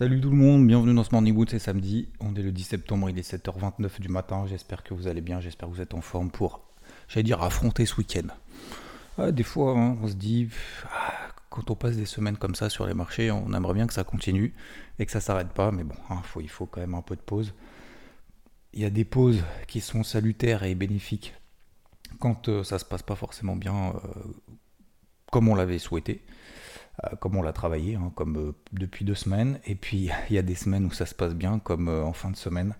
Salut 0.00 0.18
tout 0.18 0.30
le 0.30 0.36
monde, 0.36 0.66
bienvenue 0.66 0.94
dans 0.94 1.04
ce 1.04 1.10
Morning 1.12 1.36
Wood, 1.36 1.50
c'est 1.50 1.58
samedi, 1.58 2.08
on 2.20 2.34
est 2.34 2.40
le 2.40 2.52
10 2.52 2.64
septembre, 2.64 3.10
il 3.10 3.18
est 3.18 3.34
7h29 3.34 4.00
du 4.00 4.08
matin, 4.08 4.46
j'espère 4.46 4.82
que 4.82 4.94
vous 4.94 5.08
allez 5.08 5.20
bien, 5.20 5.42
j'espère 5.42 5.68
que 5.68 5.74
vous 5.74 5.82
êtes 5.82 5.92
en 5.92 6.00
forme 6.00 6.30
pour, 6.30 6.62
j'allais 7.06 7.24
dire, 7.24 7.42
affronter 7.42 7.84
ce 7.84 7.96
week-end. 7.96 8.28
Ah, 9.18 9.30
des 9.30 9.42
fois, 9.42 9.78
hein, 9.78 9.98
on 10.02 10.08
se 10.08 10.14
dit, 10.14 10.48
ah, 10.90 11.12
quand 11.50 11.70
on 11.70 11.74
passe 11.74 11.98
des 11.98 12.06
semaines 12.06 12.38
comme 12.38 12.54
ça 12.54 12.70
sur 12.70 12.86
les 12.86 12.94
marchés, 12.94 13.30
on 13.30 13.52
aimerait 13.52 13.74
bien 13.74 13.86
que 13.86 13.92
ça 13.92 14.02
continue 14.02 14.54
et 14.98 15.04
que 15.04 15.12
ça 15.12 15.20
s'arrête 15.20 15.50
pas, 15.50 15.70
mais 15.70 15.84
bon, 15.84 15.96
hein, 16.08 16.22
il 16.40 16.48
faut 16.48 16.64
quand 16.64 16.80
même 16.80 16.94
un 16.94 17.02
peu 17.02 17.14
de 17.14 17.20
pause. 17.20 17.52
Il 18.72 18.80
y 18.80 18.86
a 18.86 18.90
des 18.90 19.04
pauses 19.04 19.44
qui 19.66 19.82
sont 19.82 20.02
salutaires 20.02 20.62
et 20.62 20.74
bénéfiques 20.74 21.34
quand 22.20 22.48
euh, 22.48 22.64
ça 22.64 22.78
se 22.78 22.86
passe 22.86 23.02
pas 23.02 23.16
forcément 23.16 23.54
bien 23.54 23.90
euh, 23.90 24.00
comme 25.30 25.48
on 25.48 25.54
l'avait 25.54 25.78
souhaité, 25.78 26.22
comme 27.20 27.36
on 27.36 27.42
l'a 27.42 27.52
travaillé, 27.52 27.96
hein, 27.96 28.12
comme 28.14 28.54
depuis 28.72 29.04
deux 29.04 29.14
semaines. 29.14 29.58
Et 29.66 29.74
puis 29.74 30.10
il 30.30 30.36
y 30.36 30.38
a 30.38 30.42
des 30.42 30.54
semaines 30.54 30.86
où 30.86 30.92
ça 30.92 31.06
se 31.06 31.14
passe 31.14 31.34
bien, 31.34 31.58
comme 31.58 31.88
en 31.88 32.12
fin 32.12 32.30
de 32.30 32.36
semaine, 32.36 32.74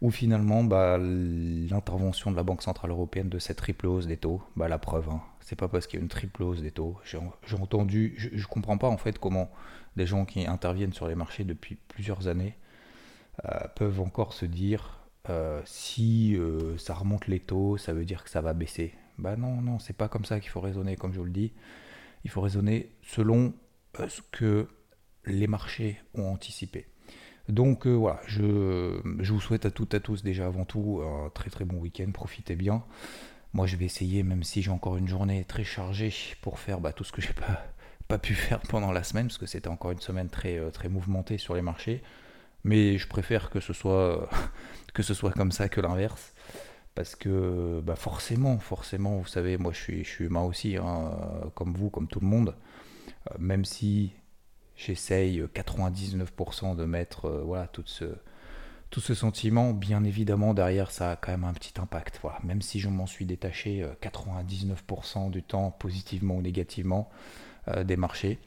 où 0.00 0.10
finalement 0.10 0.64
bah, 0.64 0.98
l'intervention 0.98 2.30
de 2.30 2.36
la 2.36 2.42
Banque 2.42 2.62
Centrale 2.62 2.90
Européenne 2.90 3.28
de 3.28 3.38
cette 3.38 3.58
triple 3.58 3.86
hausse 3.86 4.06
des 4.06 4.16
taux, 4.16 4.42
bah, 4.56 4.68
la 4.68 4.78
preuve, 4.78 5.08
hein, 5.10 5.22
c'est 5.40 5.56
pas 5.56 5.68
parce 5.68 5.86
qu'il 5.86 5.98
y 5.98 6.00
a 6.00 6.04
une 6.04 6.08
triple 6.08 6.42
hausse 6.42 6.62
des 6.62 6.70
taux. 6.70 6.96
J'ai 7.04 7.18
entendu, 7.56 8.14
je, 8.16 8.46
comprends 8.46 8.78
pas 8.78 8.88
en 8.88 8.98
fait 8.98 9.18
comment 9.18 9.50
des 9.96 10.06
gens 10.06 10.24
qui 10.24 10.46
interviennent 10.46 10.92
sur 10.92 11.08
les 11.08 11.14
marchés 11.14 11.44
depuis 11.44 11.76
plusieurs 11.88 12.28
années 12.28 12.56
peuvent 13.76 14.00
encore 14.00 14.32
se 14.32 14.46
dire 14.46 14.98
euh, 15.30 15.60
si 15.66 16.36
euh, 16.36 16.78
ça 16.78 16.94
remonte 16.94 17.26
les 17.26 17.40
taux, 17.40 17.76
ça 17.76 17.92
veut 17.92 18.04
dire 18.04 18.24
que 18.24 18.30
ça 18.30 18.40
va 18.40 18.54
baisser. 18.54 18.94
Bah 19.18 19.36
non, 19.36 19.60
non, 19.60 19.78
c'est 19.78 19.96
pas 19.96 20.08
comme 20.08 20.24
ça 20.24 20.40
qu'il 20.40 20.50
faut 20.50 20.60
raisonner, 20.60 20.96
comme 20.96 21.12
je 21.12 21.18
vous 21.18 21.24
le 21.24 21.30
dis. 21.30 21.52
Il 22.28 22.30
faut 22.30 22.42
raisonner 22.42 22.92
selon 23.00 23.54
euh, 23.98 24.06
ce 24.06 24.20
que 24.32 24.68
les 25.24 25.46
marchés 25.46 25.98
ont 26.12 26.30
anticipé. 26.30 26.86
Donc 27.48 27.86
voilà, 27.86 28.20
je, 28.26 29.00
vous 29.32 29.40
souhaite 29.40 29.64
à 29.64 29.70
toutes 29.70 29.94
et 29.94 29.96
à 29.96 30.00
tous 30.00 30.22
déjà 30.22 30.44
avant 30.44 30.66
tout 30.66 31.00
un 31.02 31.30
très 31.30 31.48
très 31.48 31.64
bon 31.64 31.78
week-end, 31.78 32.10
profitez 32.12 32.54
bien. 32.54 32.84
Moi 33.54 33.66
je 33.66 33.76
vais 33.76 33.86
essayer, 33.86 34.22
même 34.22 34.42
si 34.42 34.60
j'ai 34.60 34.70
encore 34.70 34.98
une 34.98 35.08
journée 35.08 35.46
très 35.46 35.64
chargée, 35.64 36.12
pour 36.42 36.58
faire 36.58 36.80
bah, 36.80 36.92
tout 36.92 37.04
ce 37.04 37.12
que 37.12 37.22
j'ai 37.22 37.32
pas, 37.32 37.64
pas 38.08 38.18
pu 38.18 38.34
faire 38.34 38.60
pendant 38.60 38.92
la 38.92 39.02
semaine, 39.02 39.28
parce 39.28 39.38
que 39.38 39.46
c'était 39.46 39.68
encore 39.68 39.92
une 39.92 40.00
semaine 40.00 40.28
très, 40.28 40.70
très 40.72 40.90
mouvementée 40.90 41.38
sur 41.38 41.54
les 41.54 41.62
marchés. 41.62 42.02
Mais 42.64 42.98
je 42.98 43.08
préfère 43.08 43.48
que 43.48 43.60
ce 43.60 43.72
soit, 43.72 44.28
que 44.92 45.02
ce 45.02 45.14
soit 45.14 45.32
comme 45.32 45.52
ça 45.52 45.70
que 45.70 45.80
l'inverse. 45.80 46.34
Parce 46.98 47.14
que 47.14 47.80
bah 47.84 47.94
forcément, 47.94 48.58
forcément, 48.58 49.18
vous 49.18 49.28
savez, 49.28 49.56
moi 49.56 49.70
je 49.72 49.78
suis, 49.78 50.02
je 50.02 50.08
suis 50.08 50.24
humain 50.24 50.42
aussi, 50.42 50.76
hein, 50.76 51.12
comme 51.54 51.72
vous, 51.72 51.90
comme 51.90 52.08
tout 52.08 52.18
le 52.18 52.26
monde. 52.26 52.56
Euh, 53.30 53.34
même 53.38 53.64
si 53.64 54.10
j'essaye 54.74 55.40
99% 55.54 56.74
de 56.74 56.84
mettre 56.84 57.26
euh, 57.26 57.42
voilà, 57.44 57.68
tout, 57.68 57.84
ce, 57.86 58.04
tout 58.90 58.98
ce 58.98 59.14
sentiment, 59.14 59.72
bien 59.74 60.02
évidemment, 60.02 60.54
derrière, 60.54 60.90
ça 60.90 61.12
a 61.12 61.16
quand 61.16 61.30
même 61.30 61.44
un 61.44 61.52
petit 61.52 61.80
impact. 61.80 62.18
Voilà. 62.20 62.40
Même 62.42 62.62
si 62.62 62.80
je 62.80 62.88
m'en 62.88 63.06
suis 63.06 63.26
détaché 63.26 63.86
99% 64.02 65.28
euh, 65.28 65.30
du 65.30 65.44
temps, 65.44 65.70
positivement 65.70 66.34
ou 66.34 66.42
négativement, 66.42 67.10
des 67.84 67.96
marchés 67.96 68.40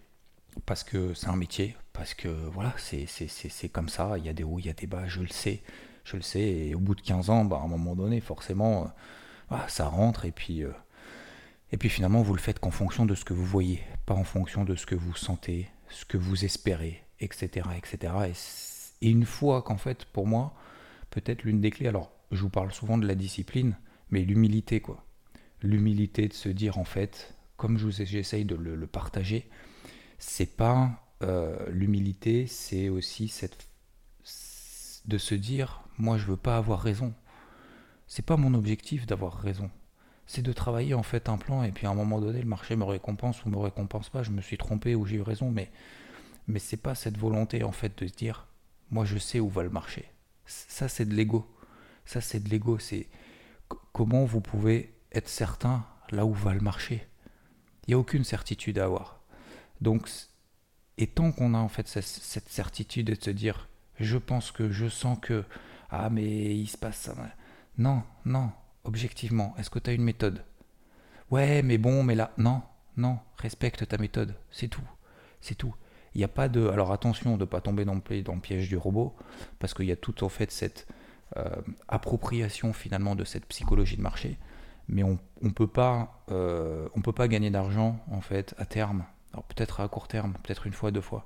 parce 0.65 0.83
que 0.83 1.13
c'est 1.13 1.29
un 1.29 1.37
métier, 1.37 1.77
parce 1.93 2.13
que 2.13 2.27
voilà, 2.27 2.73
c'est 2.77 3.69
comme 3.69 3.87
ça, 3.87 4.17
il 4.17 4.25
y 4.25 4.29
a 4.29 4.33
des 4.33 4.43
hauts, 4.43 4.59
il 4.59 4.65
y 4.65 4.69
a 4.69 4.73
des 4.73 4.87
bas, 4.87 5.07
je 5.07 5.21
le 5.21 5.29
sais, 5.29 5.61
je 6.03 6.15
le 6.15 6.21
sais, 6.21 6.41
et 6.41 6.75
au 6.75 6.79
bout 6.79 6.95
de 6.95 7.01
15 7.01 7.29
ans, 7.29 7.45
bah, 7.45 7.59
à 7.61 7.65
un 7.65 7.67
moment 7.67 7.95
donné, 7.95 8.19
forcément, 8.19 8.91
euh, 9.51 9.55
ça 9.67 9.87
rentre, 9.87 10.25
et 10.25 10.31
puis, 10.31 10.63
euh, 10.63 10.71
et 11.71 11.77
puis 11.77 11.89
finalement, 11.89 12.21
vous 12.21 12.33
le 12.33 12.39
faites 12.39 12.59
qu'en 12.59 12.71
fonction 12.71 13.05
de 13.05 13.15
ce 13.15 13.25
que 13.25 13.33
vous 13.33 13.45
voyez, 13.45 13.81
pas 14.05 14.13
en 14.13 14.23
fonction 14.23 14.63
de 14.63 14.75
ce 14.75 14.85
que 14.85 14.95
vous 14.95 15.15
sentez, 15.15 15.69
ce 15.89 16.05
que 16.05 16.17
vous 16.17 16.45
espérez, 16.45 17.03
etc. 17.19 17.67
etc. 17.77 18.13
Et, 18.27 19.09
une 19.09 19.25
fois 19.25 19.63
qu'en 19.63 19.77
fait, 19.77 20.05
pour 20.05 20.27
moi, 20.27 20.53
peut-être 21.09 21.43
l'une 21.43 21.59
des 21.59 21.71
clés, 21.71 21.87
alors 21.87 22.11
je 22.31 22.41
vous 22.41 22.49
parle 22.49 22.71
souvent 22.71 22.99
de 22.99 23.07
la 23.07 23.15
discipline, 23.15 23.75
mais 24.11 24.21
l'humilité, 24.21 24.79
quoi. 24.79 25.03
L'humilité 25.63 26.27
de 26.27 26.33
se 26.33 26.49
dire, 26.49 26.77
en 26.77 26.83
fait, 26.83 27.33
comme 27.57 27.77
j'essaye 27.77 28.45
de 28.45 28.55
le 28.55 28.87
partager, 28.87 29.49
c'est 30.19 30.55
pas 30.55 31.01
euh, 31.23 31.55
l'humilité, 31.69 32.47
c'est 32.47 32.89
aussi 32.89 33.27
cette 33.27 33.67
de 35.05 35.17
se 35.17 35.33
dire 35.33 35.81
moi 36.01 36.17
je 36.17 36.25
veux 36.25 36.37
pas 36.37 36.57
avoir 36.57 36.81
raison. 36.81 37.13
C'est 38.07 38.25
pas 38.25 38.37
mon 38.37 38.53
objectif 38.53 39.05
d'avoir 39.05 39.37
raison. 39.37 39.69
C'est 40.25 40.41
de 40.41 40.53
travailler 40.53 40.93
en 40.93 41.03
fait 41.03 41.29
un 41.29 41.37
plan 41.37 41.63
et 41.63 41.71
puis 41.71 41.87
à 41.87 41.91
un 41.91 41.95
moment 41.95 42.19
donné 42.19 42.41
le 42.41 42.47
marché 42.47 42.75
me 42.75 42.83
récompense 42.83 43.45
ou 43.45 43.49
me 43.49 43.57
récompense 43.57 44.09
pas, 44.09 44.23
je 44.23 44.31
me 44.31 44.41
suis 44.41 44.57
trompé 44.57 44.95
ou 44.95 45.05
j'ai 45.05 45.17
eu 45.17 45.21
raison 45.21 45.51
mais 45.51 45.71
mais 46.47 46.59
c'est 46.59 46.77
pas 46.77 46.95
cette 46.95 47.17
volonté 47.17 47.63
en 47.63 47.71
fait 47.71 47.97
de 48.01 48.07
se 48.07 48.13
dire 48.13 48.47
moi 48.89 49.05
je 49.05 49.17
sais 49.17 49.39
où 49.39 49.49
va 49.49 49.63
le 49.63 49.69
marché. 49.69 50.11
Ça 50.45 50.87
c'est 50.89 51.05
de 51.05 51.13
l'ego. 51.13 51.47
Ça 52.05 52.19
c'est 52.19 52.39
de 52.39 52.49
l'ego, 52.49 52.79
c'est 52.79 53.07
comment 53.93 54.25
vous 54.25 54.41
pouvez 54.41 54.93
être 55.11 55.29
certain 55.29 55.85
là 56.09 56.25
où 56.25 56.33
va 56.33 56.53
le 56.53 56.61
marché? 56.61 57.07
Il 57.85 57.91
n'y 57.91 57.93
a 57.93 57.99
aucune 57.99 58.23
certitude 58.23 58.79
à 58.79 58.85
avoir. 58.85 59.21
Donc, 59.81 60.09
et 60.97 61.07
tant 61.07 61.31
qu'on 61.31 61.53
a 61.53 61.57
en 61.57 61.69
fait 61.69 61.87
cette, 61.87 62.49
certitude 62.49 63.07
de 63.07 63.15
se 63.21 63.31
dire, 63.31 63.67
je 63.99 64.17
pense 64.17 64.51
que, 64.51 64.71
je 64.71 64.87
sens 64.87 65.17
que, 65.19 65.43
ah 65.91 66.09
mais 66.09 66.55
il 66.55 66.67
se 66.67 66.77
passe 66.77 66.97
ça. 66.97 67.15
Non, 67.77 68.03
non, 68.25 68.51
objectivement, 68.83 69.53
est-ce 69.57 69.69
que 69.69 69.79
tu 69.79 69.89
as 69.89 69.93
une 69.93 70.03
méthode? 70.03 70.43
Ouais, 71.29 71.61
mais 71.61 71.77
bon, 71.77 72.03
mais 72.03 72.15
là, 72.15 72.31
non, 72.37 72.61
non, 72.97 73.19
respecte 73.37 73.87
ta 73.87 73.97
méthode, 73.97 74.35
c'est 74.49 74.67
tout, 74.67 74.81
c'est 75.39 75.55
tout. 75.55 75.75
Il 76.13 76.17
n'y 76.17 76.23
a 76.25 76.29
pas 76.29 76.49
de... 76.49 76.67
Alors 76.67 76.91
attention 76.91 77.35
de 77.37 77.41
ne 77.41 77.45
pas 77.45 77.61
tomber 77.61 77.85
dans 77.85 77.95
le, 77.95 78.39
piège 78.41 78.67
du 78.67 78.77
robot, 78.77 79.15
parce 79.59 79.73
qu'il 79.73 79.85
y 79.85 79.91
a 79.91 79.95
tout 79.95 80.23
en 80.23 80.29
fait 80.29 80.51
cette 80.51 80.87
euh, 81.37 81.61
appropriation 81.87 82.73
finalement 82.73 83.15
de 83.15 83.23
cette 83.23 83.45
psychologie 83.45 83.95
de 83.95 84.01
marché, 84.01 84.37
mais 84.89 85.03
on 85.03 85.19
ne 85.41 85.51
peut, 85.51 85.67
pas, 85.67 86.23
euh, 86.31 86.89
on 86.95 87.01
peut 87.01 87.13
pas 87.13 87.27
gagner 87.27 87.49
d'argent 87.49 88.03
en 88.11 88.19
fait 88.19 88.55
à 88.57 88.65
terme 88.65 89.05
alors 89.33 89.43
peut-être 89.45 89.79
à 89.79 89.87
court 89.87 90.07
terme, 90.07 90.33
peut-être 90.43 90.67
une 90.67 90.73
fois, 90.73 90.91
deux 90.91 91.01
fois. 91.01 91.25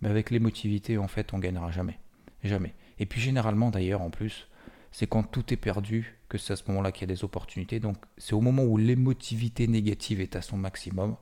Mais 0.00 0.08
avec 0.08 0.30
l'émotivité, 0.30 0.98
en 0.98 1.08
fait, 1.08 1.32
on 1.34 1.38
gagnera 1.38 1.70
jamais. 1.70 1.98
Jamais. 2.42 2.74
Et 3.00 3.06
puis 3.06 3.20
généralement, 3.20 3.70
d'ailleurs, 3.70 4.02
en 4.02 4.10
plus, 4.10 4.46
c'est 4.92 5.06
quand 5.06 5.24
tout 5.24 5.52
est 5.52 5.56
perdu 5.56 6.16
que 6.28 6.38
c'est 6.38 6.52
à 6.52 6.56
ce 6.56 6.64
moment-là 6.68 6.92
qu'il 6.92 7.08
y 7.08 7.10
a 7.10 7.14
des 7.14 7.24
opportunités. 7.24 7.80
Donc 7.80 7.96
c'est 8.18 8.34
au 8.34 8.40
moment 8.40 8.62
où 8.62 8.76
l'émotivité 8.76 9.66
négative 9.66 10.20
est 10.20 10.36
à 10.36 10.42
son 10.42 10.56
maximum 10.56 11.16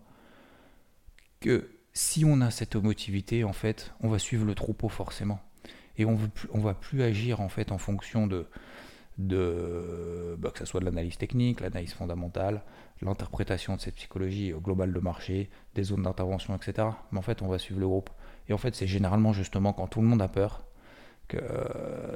que 1.41 1.71
si 1.93 2.25
on 2.25 2.41
a 2.41 2.50
cette 2.50 2.75
émotivité, 2.75 3.44
en 3.44 3.53
fait, 3.53 3.93
on 4.00 4.09
va 4.09 4.19
suivre 4.19 4.44
le 4.44 4.55
troupeau 4.55 4.89
forcément. 4.89 5.41
Et 5.97 6.05
on 6.05 6.19
ne 6.19 6.62
va 6.62 6.75
plus 6.75 7.03
agir 7.03 7.41
en 7.41 7.49
fait 7.49 7.72
en 7.72 7.78
fonction 7.78 8.27
de, 8.27 8.47
de 9.19 10.37
bah, 10.39 10.50
que 10.50 10.60
ce 10.60 10.65
soit 10.65 10.81
de 10.81 10.84
l'analyse 10.84 11.16
technique, 11.16 11.60
l'analyse 11.60 11.93
fondamentale, 11.93 12.62
l'interprétation 13.03 13.77
de 13.77 13.81
cette 13.81 13.97
psychologie 13.97 14.53
globale 14.62 14.93
de 14.93 15.00
marché, 15.00 15.50
des 15.75 15.83
zones 15.84 16.03
d'intervention, 16.03 16.55
etc. 16.55 16.89
Mais 17.10 17.19
en 17.19 17.22
fait, 17.22 17.43
on 17.43 17.49
va 17.49 17.59
suivre 17.59 17.81
le 17.81 17.89
groupe. 17.89 18.10
Et 18.48 18.53
en 18.53 18.59
fait, 18.59 18.74
c'est 18.74 18.86
généralement 18.86 19.33
justement 19.33 19.72
quand 19.72 19.89
tout 19.89 20.01
le 20.01 20.07
monde 20.07 20.22
a 20.22 20.28
peur 20.28 20.65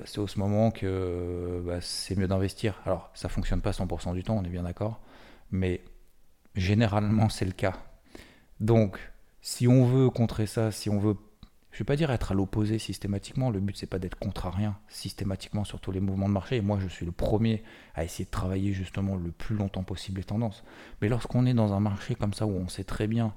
c'est 0.04 0.18
au 0.18 0.26
ce 0.26 0.38
moment 0.38 0.70
que 0.70 1.62
bah, 1.64 1.80
c'est 1.80 2.16
mieux 2.16 2.28
d'investir. 2.28 2.80
Alors, 2.86 3.10
ça 3.14 3.28
fonctionne 3.28 3.60
pas 3.60 3.70
100% 3.70 4.14
du 4.14 4.22
temps, 4.22 4.36
on 4.36 4.44
est 4.44 4.48
bien 4.48 4.62
d'accord, 4.62 5.00
mais 5.50 5.82
généralement, 6.54 7.28
c'est 7.28 7.44
le 7.44 7.52
cas. 7.52 7.74
Donc, 8.60 8.98
si 9.40 9.66
on 9.68 9.84
veut 9.84 10.10
contrer 10.10 10.46
ça, 10.46 10.70
si 10.70 10.88
on 10.88 10.98
veut 10.98 11.16
je 11.72 11.78
vais 11.78 11.84
pas 11.84 11.96
dire 11.96 12.10
être 12.10 12.32
à 12.32 12.34
l'opposé 12.34 12.78
systématiquement, 12.78 13.50
le 13.50 13.58
but 13.58 13.76
c'est 13.76 13.86
pas 13.86 13.98
d'être 13.98 14.18
contre 14.18 14.48
rien 14.48 14.76
systématiquement 14.88 15.64
sur 15.64 15.80
tous 15.80 15.90
les 15.90 16.00
mouvements 16.00 16.28
de 16.28 16.34
marché, 16.34 16.56
et 16.56 16.60
moi 16.60 16.78
je 16.78 16.86
suis 16.86 17.06
le 17.06 17.12
premier 17.12 17.64
à 17.94 18.04
essayer 18.04 18.26
de 18.26 18.30
travailler 18.30 18.74
justement 18.74 19.16
le 19.16 19.32
plus 19.32 19.56
longtemps 19.56 19.82
possible 19.82 20.18
les 20.18 20.24
tendances. 20.24 20.64
Mais 21.00 21.08
lorsqu'on 21.08 21.46
est 21.46 21.54
dans 21.54 21.72
un 21.72 21.80
marché 21.80 22.14
comme 22.14 22.34
ça 22.34 22.46
où 22.46 22.50
on 22.50 22.68
sait 22.68 22.84
très 22.84 23.06
bien 23.06 23.32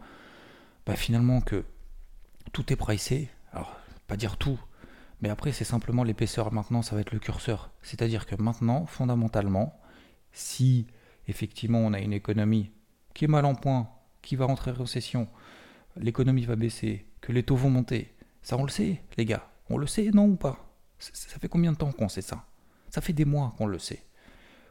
bah, 0.85 0.97
finalement 0.97 1.39
que 1.39 1.63
tout 2.51 2.73
est 2.73 2.75
pricé, 2.75 3.29
alors 3.53 3.73
pas 4.07 4.17
dire 4.17 4.35
tout, 4.35 4.59
mais 5.25 5.31
après 5.31 5.51
c'est 5.51 5.63
simplement 5.63 6.03
l'épaisseur 6.03 6.53
maintenant, 6.53 6.83
ça 6.83 6.93
va 6.93 7.01
être 7.01 7.11
le 7.11 7.17
curseur. 7.17 7.71
C'est-à-dire 7.81 8.27
que 8.27 8.39
maintenant, 8.39 8.85
fondamentalement, 8.85 9.81
si 10.31 10.85
effectivement 11.27 11.79
on 11.79 11.93
a 11.93 11.99
une 11.99 12.13
économie 12.13 12.69
qui 13.15 13.25
est 13.25 13.27
mal 13.27 13.43
en 13.45 13.55
point, 13.55 13.89
qui 14.21 14.35
va 14.35 14.45
rentrer 14.45 14.69
en 14.69 14.75
récession, 14.75 15.27
l'économie 15.97 16.45
va 16.45 16.55
baisser, 16.55 17.07
que 17.21 17.31
les 17.31 17.41
taux 17.41 17.55
vont 17.55 17.71
monter. 17.71 18.13
Ça, 18.43 18.55
on 18.55 18.61
le 18.61 18.69
sait, 18.69 19.01
les 19.17 19.25
gars. 19.25 19.49
On 19.71 19.79
le 19.79 19.87
sait, 19.87 20.11
non 20.13 20.27
ou 20.27 20.35
pas? 20.35 20.63
Ça 20.99 21.39
fait 21.39 21.49
combien 21.49 21.71
de 21.71 21.77
temps 21.77 21.91
qu'on 21.91 22.07
sait 22.07 22.21
ça? 22.21 22.45
Ça 22.91 23.01
fait 23.01 23.13
des 23.13 23.25
mois 23.25 23.55
qu'on 23.57 23.65
le 23.65 23.79
sait. 23.79 24.05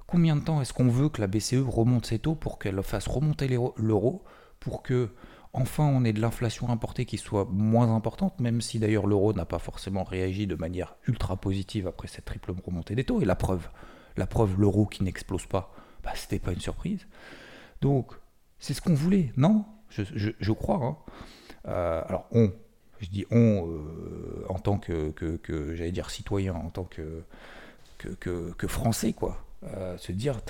Combien 0.07 0.37
de 0.37 0.43
temps 0.43 0.63
est-ce 0.63 0.73
qu'on 0.73 0.89
veut 0.89 1.09
que 1.09 1.21
la 1.21 1.27
BCE 1.27 1.65
remonte 1.67 2.07
ses 2.07 2.21
taux 2.21 2.37
pour 2.37 2.61
qu'elle 2.61 2.81
fasse 2.85 3.09
remonter 3.09 3.49
l'euro, 3.49 4.23
pour 4.61 4.85
que 4.85 5.11
enfin 5.55 5.85
on 5.85 6.05
ait 6.05 6.13
de 6.13 6.21
l'inflation 6.21 6.69
importée 6.69 7.07
qui 7.07 7.17
soit 7.17 7.47
moins 7.51 7.95
importante, 7.95 8.39
même 8.41 8.61
si 8.61 8.79
d'ailleurs 8.79 9.07
l'euro 9.07 9.33
n'a 9.33 9.47
pas 9.47 9.59
forcément 9.59 10.05
réagi 10.05 10.47
de 10.47 10.57
manière 10.57 10.97
ultra 11.07 11.37
positive 11.37 11.87
après 11.87 12.09
cette 12.09 12.25
triple 12.25 12.53
remontée 12.65 12.95
des 12.95 13.05
taux. 13.05 13.21
Et 13.23 13.25
la 13.25 13.37
preuve, 13.37 13.69
la 14.17 14.27
preuve, 14.27 14.61
l'euro 14.61 14.87
qui 14.87 15.03
n'explose 15.05 15.47
pas, 15.47 15.73
bah, 16.03 16.13
c'était 16.15 16.39
pas 16.39 16.53
une 16.53 16.61
surprise. 16.61 17.07
Donc, 17.81 18.13
c'est 18.59 18.75
ce 18.75 18.81
qu'on 18.81 18.95
voulait, 18.95 19.33
non 19.37 19.65
je, 19.91 20.53
crois. 20.53 20.81
Hein. 20.83 20.97
Euh, 21.69 22.03
alors, 22.09 22.27
on, 22.33 22.53
je 23.01 23.09
dis 23.09 23.25
on 23.31 23.69
euh, 23.69 24.45
en 24.49 24.59
tant 24.59 24.79
que, 24.79 25.11
que, 25.11 25.75
j'allais 25.77 25.93
dire 25.93 26.11
citoyen, 26.11 26.55
en 26.55 26.71
tant 26.71 26.85
que, 26.85 27.23
que, 27.99 28.67
français, 28.67 29.13
quoi. 29.13 29.39
Euh, 29.77 29.97
se 29.97 30.13
dire, 30.13 30.41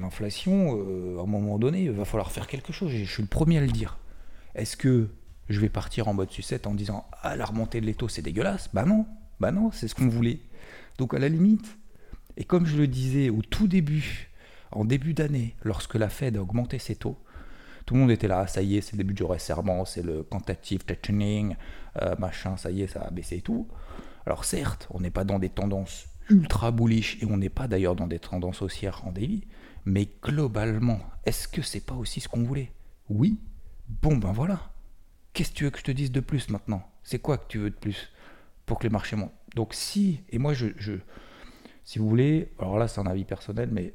l'inflation, 0.00 0.72
à 1.18 1.22
un 1.22 1.26
moment 1.26 1.58
donné, 1.58 1.84
il 1.84 1.92
va 1.92 2.04
falloir 2.04 2.32
faire 2.32 2.46
quelque 2.46 2.72
chose. 2.72 2.90
Je 2.90 3.04
suis 3.04 3.22
le 3.22 3.28
premier 3.28 3.58
à 3.58 3.60
le 3.60 3.68
dire. 3.68 3.96
Est-ce 4.54 4.76
que 4.76 5.08
je 5.48 5.60
vais 5.60 5.68
partir 5.68 6.08
en 6.08 6.14
mode 6.14 6.30
sucette 6.30 6.66
en 6.66 6.74
disant, 6.74 7.06
ah, 7.22 7.36
la 7.36 7.44
remontée 7.44 7.80
de 7.80 7.86
l'étau, 7.86 8.08
c'est 8.08 8.22
dégueulasse 8.22 8.70
Bah 8.72 8.84
non, 8.84 9.06
bah 9.40 9.52
non, 9.52 9.70
c'est 9.72 9.88
ce 9.88 9.94
qu'on 9.94 10.08
voulait. 10.08 10.40
Donc, 10.98 11.14
à 11.14 11.18
la 11.18 11.28
limite, 11.28 11.78
et 12.36 12.44
comme 12.44 12.66
je 12.66 12.76
le 12.76 12.86
disais 12.86 13.30
au 13.30 13.42
tout 13.42 13.68
début, 13.68 14.30
en 14.72 14.84
début 14.84 15.14
d'année, 15.14 15.56
lorsque 15.62 15.96
la 15.96 16.08
Fed 16.08 16.36
a 16.36 16.42
augmenté 16.42 16.78
ses 16.78 16.94
taux, 16.94 17.18
tout 17.86 17.94
le 17.94 18.00
monde 18.00 18.10
était 18.10 18.28
là, 18.28 18.46
ça 18.46 18.62
y 18.62 18.76
est, 18.76 18.80
c'est 18.80 18.92
le 18.92 18.98
début 18.98 19.14
du 19.14 19.24
resserrement, 19.24 19.84
c'est 19.84 20.02
le 20.02 20.22
quantitative 20.22 20.84
tightening, 20.84 21.56
euh, 22.00 22.14
machin, 22.18 22.56
ça 22.56 22.70
y 22.70 22.82
est, 22.82 22.86
ça 22.86 23.02
a 23.02 23.10
baissé 23.10 23.38
et 23.38 23.40
tout. 23.40 23.66
Alors 24.26 24.44
certes, 24.44 24.86
on 24.90 25.00
n'est 25.00 25.10
pas 25.10 25.24
dans 25.24 25.38
des 25.38 25.48
tendances 25.48 26.06
ultra 26.28 26.70
bullish 26.70 27.18
et 27.20 27.26
on 27.26 27.36
n'est 27.36 27.48
pas 27.48 27.66
d'ailleurs 27.66 27.96
dans 27.96 28.06
des 28.06 28.20
tendances 28.20 28.62
haussières 28.62 29.04
en 29.06 29.12
daily, 29.12 29.46
mais 29.84 30.08
globalement, 30.22 31.00
est-ce 31.26 31.48
que 31.48 31.62
c'est 31.62 31.84
pas 31.84 31.94
aussi 31.94 32.20
ce 32.20 32.28
qu'on 32.28 32.44
voulait? 32.44 32.70
Oui. 33.08 33.38
Bon 34.02 34.16
ben 34.16 34.32
voilà. 34.32 34.72
Qu'est-ce 35.32 35.50
que 35.50 35.56
tu 35.56 35.64
veux 35.64 35.70
que 35.70 35.78
je 35.78 35.84
te 35.84 35.90
dise 35.90 36.12
de 36.12 36.20
plus 36.20 36.48
maintenant? 36.48 36.82
C'est 37.02 37.18
quoi 37.18 37.38
que 37.38 37.48
tu 37.48 37.58
veux 37.58 37.70
de 37.70 37.74
plus 37.74 38.12
pour 38.64 38.78
que 38.78 38.84
les 38.84 38.90
marchés 38.90 39.16
montent 39.16 39.34
Donc 39.56 39.74
si, 39.74 40.22
et 40.30 40.38
moi 40.38 40.54
je, 40.54 40.68
je 40.76 40.92
si 41.82 41.98
vous 41.98 42.08
voulez, 42.08 42.52
alors 42.58 42.78
là 42.78 42.86
c'est 42.86 43.00
un 43.00 43.06
avis 43.06 43.24
personnel, 43.24 43.68
mais 43.72 43.94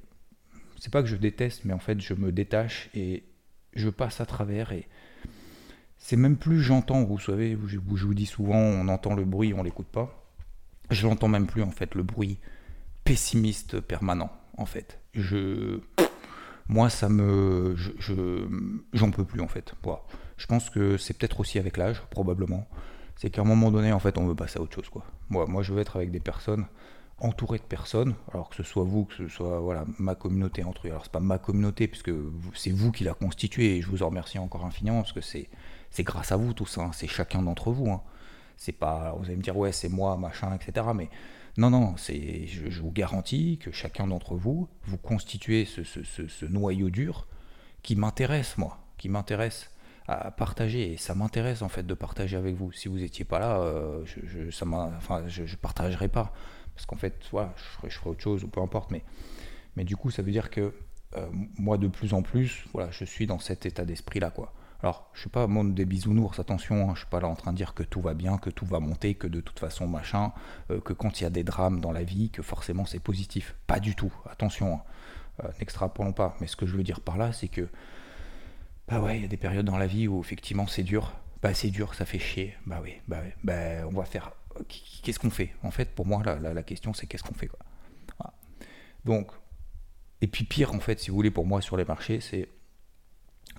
c'est 0.80 0.92
pas 0.92 1.02
que 1.02 1.08
je 1.08 1.16
déteste, 1.16 1.64
mais 1.64 1.74
en 1.74 1.80
fait 1.80 2.02
je 2.02 2.14
me 2.14 2.32
détache 2.32 2.90
et 2.94 3.24
je 3.74 3.90
passe 3.90 4.20
à 4.20 4.26
travers 4.26 4.74
et 4.74 4.88
c'est 5.98 6.18
même 6.18 6.36
plus 6.36 6.62
j'entends, 6.62 7.04
vous 7.04 7.18
savez, 7.18 7.58
je, 7.66 7.78
vous 7.80 8.14
dis 8.14 8.26
souvent, 8.26 8.58
on 8.58 8.88
entend 8.90 9.16
le 9.16 9.24
bruit, 9.24 9.54
on 9.54 9.64
l'écoute 9.64 9.88
pas. 9.88 10.30
Je 10.92 11.08
l'entends 11.08 11.30
même 11.30 11.48
plus 11.48 11.64
en 11.64 11.72
fait, 11.72 11.96
le 11.96 12.04
bruit 12.04 12.38
pessimiste 13.06 13.80
permanent 13.80 14.30
en 14.58 14.66
fait. 14.66 15.00
Je, 15.14 15.80
moi 16.68 16.90
ça 16.90 17.10
me, 17.10 17.76
je, 17.76 18.46
j'en 18.94 19.12
peux 19.12 19.26
plus 19.26 19.42
en 19.42 19.48
fait. 19.48 19.74
Je 20.38 20.46
pense 20.48 20.70
que 20.70 20.98
c'est 20.98 21.18
peut-être 21.18 21.40
aussi 21.40 21.60
avec 21.60 21.78
l'âge, 21.78 22.02
probablement. 22.10 22.68
C'est 23.16 23.30
qu'à 23.30 23.42
un 23.42 23.46
moment 23.46 23.72
donné, 23.72 23.94
en 23.94 24.00
fait, 24.00 24.18
on 24.18 24.28
veut 24.28 24.36
passer 24.36 24.60
à 24.60 24.62
autre 24.62 24.76
chose 24.76 24.90
quoi. 24.90 25.06
Moi, 25.30 25.46
moi, 25.48 25.64
je 25.64 25.74
veux 25.74 25.80
être 25.80 25.96
avec 25.96 26.12
des 26.12 26.20
personnes 26.20 26.66
entouré 27.20 27.58
de 27.58 27.64
personnes, 27.64 28.16
alors 28.34 28.50
que 28.50 28.56
ce 28.56 28.64
soit 28.64 28.84
vous, 28.84 29.06
que 29.06 29.16
ce 29.16 29.28
soit 29.28 29.60
voilà, 29.60 29.86
ma 30.00 30.16
communauté 30.16 30.64
entre. 30.64 30.88
Alors 30.88 31.04
c'est 31.04 31.12
pas 31.12 31.20
ma 31.20 31.38
communauté, 31.38 31.88
puisque 31.88 32.12
c'est 32.54 32.72
vous 32.72 32.92
qui 32.92 33.04
la 33.04 33.14
constituez, 33.14 33.78
et 33.78 33.82
je 33.82 33.88
vous 33.88 34.04
en 34.04 34.08
remercie 34.08 34.38
encore 34.38 34.66
infiniment, 34.66 35.02
parce 35.02 35.14
que 35.14 35.22
c'est, 35.22 35.50
c'est 35.92 36.04
grâce 36.04 36.32
à 36.32 36.38
vous 36.38 36.54
tout 36.54 36.66
ça, 36.66 36.82
hein. 36.82 36.92
c'est 36.94 37.08
chacun 37.08 37.42
d'entre 37.42 37.72
vous. 37.72 37.90
Hein. 37.90 38.02
C'est 38.58 38.74
pas, 38.74 39.16
vous 39.18 39.26
allez 39.26 39.36
me 39.36 39.42
dire, 39.42 39.58
ouais, 39.58 39.72
c'est 39.72 39.90
moi, 39.90 40.18
machin, 40.18 40.54
etc. 40.56 40.88
Mais 40.94 41.10
non, 41.58 41.70
non, 41.70 41.96
c'est, 41.98 42.48
je, 42.48 42.82
vous 42.82 42.92
garantis 42.92 43.58
que 43.58 43.72
chacun 43.72 44.08
d'entre 44.08 44.36
vous, 44.36 44.68
vous 44.84 44.98
constituez 44.98 45.66
ce, 45.66 46.46
noyau 46.46 46.90
dur 46.90 47.28
qui 47.82 47.96
m'intéresse, 47.96 48.58
moi, 48.58 48.80
qui 48.98 49.08
m'intéresse 49.08 49.72
à 50.08 50.32
partager 50.32 50.92
et 50.92 50.98
ça 50.98 51.16
m'intéresse 51.16 51.62
en 51.62 51.70
fait 51.70 51.86
de 51.88 51.94
partager 51.94 52.36
avec 52.36 52.56
vous. 52.56 52.72
Si 52.72 52.90
vous 52.90 52.98
n'étiez 52.98 53.26
pas 53.26 53.40
là, 53.40 53.60
euh, 53.60 54.04
je, 54.06 54.64
enfin, 54.98 55.24
je, 55.28 55.56
partagerai 55.56 56.10
pas 56.10 56.34
parce 56.76 56.86
qu'en 56.86 56.98
fait, 56.98 57.16
je, 57.24 57.28
ferai, 57.28 58.10
autre 58.10 58.22
chose 58.22 58.44
ou 58.44 58.48
peu 58.48 58.62
importe, 58.62 58.92
mais, 58.92 59.04
mais 59.78 59.86
du 59.86 59.96
coup, 59.96 60.12
ça 60.12 60.22
veut 60.22 60.32
dire 60.32 60.50
que 60.50 60.74
euh, 61.16 61.28
moi, 61.58 61.78
de 61.78 61.88
plus 61.88 62.14
en 62.14 62.22
plus, 62.22 62.66
voilà, 62.74 62.92
je 62.92 63.06
suis 63.06 63.28
dans 63.28 63.40
cet 63.40 63.66
état 63.66 63.86
d'esprit-là, 63.86 64.30
quoi. 64.30 64.54
Alors, 64.86 65.10
je 65.14 65.22
suis 65.22 65.32
pas 65.32 65.48
monde 65.48 65.74
des 65.74 65.84
bisounours, 65.84 66.38
attention, 66.40 66.92
hein, 66.92 66.94
je 66.94 67.00
suis 67.00 67.10
pas 67.10 67.20
là 67.20 67.28
en 67.28 67.34
train 67.34 67.52
de 67.52 67.58
dire 67.58 67.74
que 67.74 67.82
tout 67.82 68.02
va 68.02 68.14
bien, 68.14 68.38
que 68.38 68.52
tout 68.52 68.68
va 68.68 68.80
monter, 68.80 69.16
que 69.16 69.26
de 69.26 69.42
toute 69.42 69.58
façon, 69.58 69.88
machin, 69.88 70.32
euh, 70.70 70.80
que 70.80 70.94
quand 70.94 71.20
il 71.20 71.24
y 71.24 71.26
a 71.26 71.32
des 71.32 71.44
drames 71.44 71.82
dans 71.82 71.92
la 71.92 72.04
vie, 72.04 72.30
que 72.30 72.44
forcément 72.44 72.86
c'est 72.86 73.00
positif. 73.00 73.56
Pas 73.66 73.80
du 73.80 73.96
tout, 73.96 74.14
attention, 74.30 74.76
hein. 74.76 74.82
euh, 75.44 75.48
n'extrapolons 75.58 76.14
pas. 76.14 76.38
Mais 76.40 76.46
ce 76.46 76.56
que 76.56 76.68
je 76.68 76.78
veux 76.78 76.84
dire 76.84 77.02
par 77.02 77.18
là, 77.18 77.34
c'est 77.34 77.48
que, 77.48 77.68
bah 78.88 79.00
ouais, 79.00 79.18
il 79.18 79.22
y 79.24 79.26
a 79.26 79.28
des 79.28 79.38
périodes 79.38 79.66
dans 79.66 79.80
la 79.80 79.88
vie 79.88 80.08
où 80.08 80.20
effectivement 80.20 80.68
c'est 80.68 80.84
dur. 80.84 81.14
Bah 81.42 81.56
c'est 81.56 81.72
dur, 81.72 81.96
ça 81.96 82.06
fait 82.06 82.20
chier. 82.20 82.54
Bah 82.68 82.80
oui, 82.84 82.94
bah, 83.08 83.22
bah 83.44 83.88
on 83.88 83.94
va 83.94 84.06
faire 84.06 84.34
qu'est-ce 85.02 85.18
qu'on 85.18 85.32
fait? 85.32 85.56
En 85.64 85.72
fait, 85.72 85.96
pour 85.96 86.06
moi, 86.06 86.22
la, 86.22 86.62
question, 86.62 86.94
c'est 86.94 87.08
qu'est-ce 87.08 87.24
qu'on 87.24 87.34
fait 87.34 87.48
quoi? 87.48 87.58
Donc, 89.04 89.32
et 90.22 90.28
puis 90.28 90.44
pire, 90.44 90.76
en 90.76 90.80
fait, 90.80 91.00
si 91.00 91.10
vous 91.10 91.16
voulez, 91.16 91.32
pour 91.32 91.48
moi, 91.48 91.60
sur 91.62 91.76
les 91.76 91.86
marchés, 91.86 92.22
c'est 92.22 92.50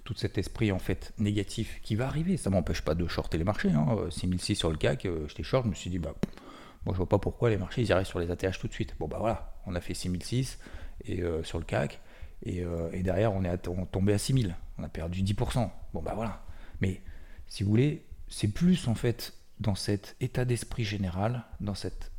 tout 0.07 0.15
cet 0.17 0.39
esprit 0.39 0.73
en 0.73 0.79
fait 0.79 1.13
négatif 1.19 1.81
qui 1.83 1.97
va 1.97 2.07
arriver. 2.07 2.39
Ça 2.39 2.49
m'empêche 2.49 2.81
pas 2.81 2.95
de 2.95 3.07
shorter 3.07 3.37
les 3.37 3.45
marchés. 3.45 3.71
Hein. 3.71 4.07
6006 4.09 4.55
sur 4.55 4.71
le 4.71 4.79
CAC, 4.79 5.05
euh, 5.05 5.27
j'étais 5.29 5.43
short, 5.43 5.65
je 5.65 5.71
me 5.71 5.75
suis 5.75 5.91
dit, 5.91 5.99
bah, 5.99 6.15
moi 6.87 6.95
je 6.95 6.97
vois 6.97 7.09
pas 7.09 7.19
pourquoi 7.19 7.51
les 7.51 7.59
marchés 7.59 7.83
ils 7.83 7.89
iraient 7.89 8.05
sur 8.05 8.21
les 8.21 8.31
ATH 8.31 8.59
tout 8.59 8.69
de 8.69 8.73
suite. 8.73 8.95
Bon, 8.99 9.09
bah 9.09 9.19
voilà, 9.19 9.55
on 9.67 9.75
a 9.75 9.81
fait 9.81 9.93
6006 9.93 10.59
et, 11.05 11.23
euh, 11.23 11.43
sur 11.43 11.59
le 11.59 11.65
CAC, 11.65 12.01
euh, 12.47 12.91
et, 12.93 13.03
derrière 13.03 13.35
on 13.35 13.43
est 13.45 13.59
tombé 13.59 14.15
à 14.15 14.19
6000. 14.19 14.57
On 14.79 14.85
a 14.85 14.89
perdu 14.89 15.23
10%. 15.23 15.71
Bon, 15.93 16.03
bah 16.03 16.13
voilà. 16.15 16.45
Mais 16.81 17.03
si 17.49 17.65
vous 17.65 17.71
voulez, 17.71 18.07
c'est 18.29 18.49
plus 18.49 18.89
en 18.89 18.95
fait 18.95 19.35
dans 19.59 19.75
cet 19.75 20.17
état 20.21 20.45
d'esprit 20.45 20.85
général, 20.85 21.45
dans 21.61 21.75
cette 21.75 22.13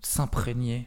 s'imprégner 0.00 0.86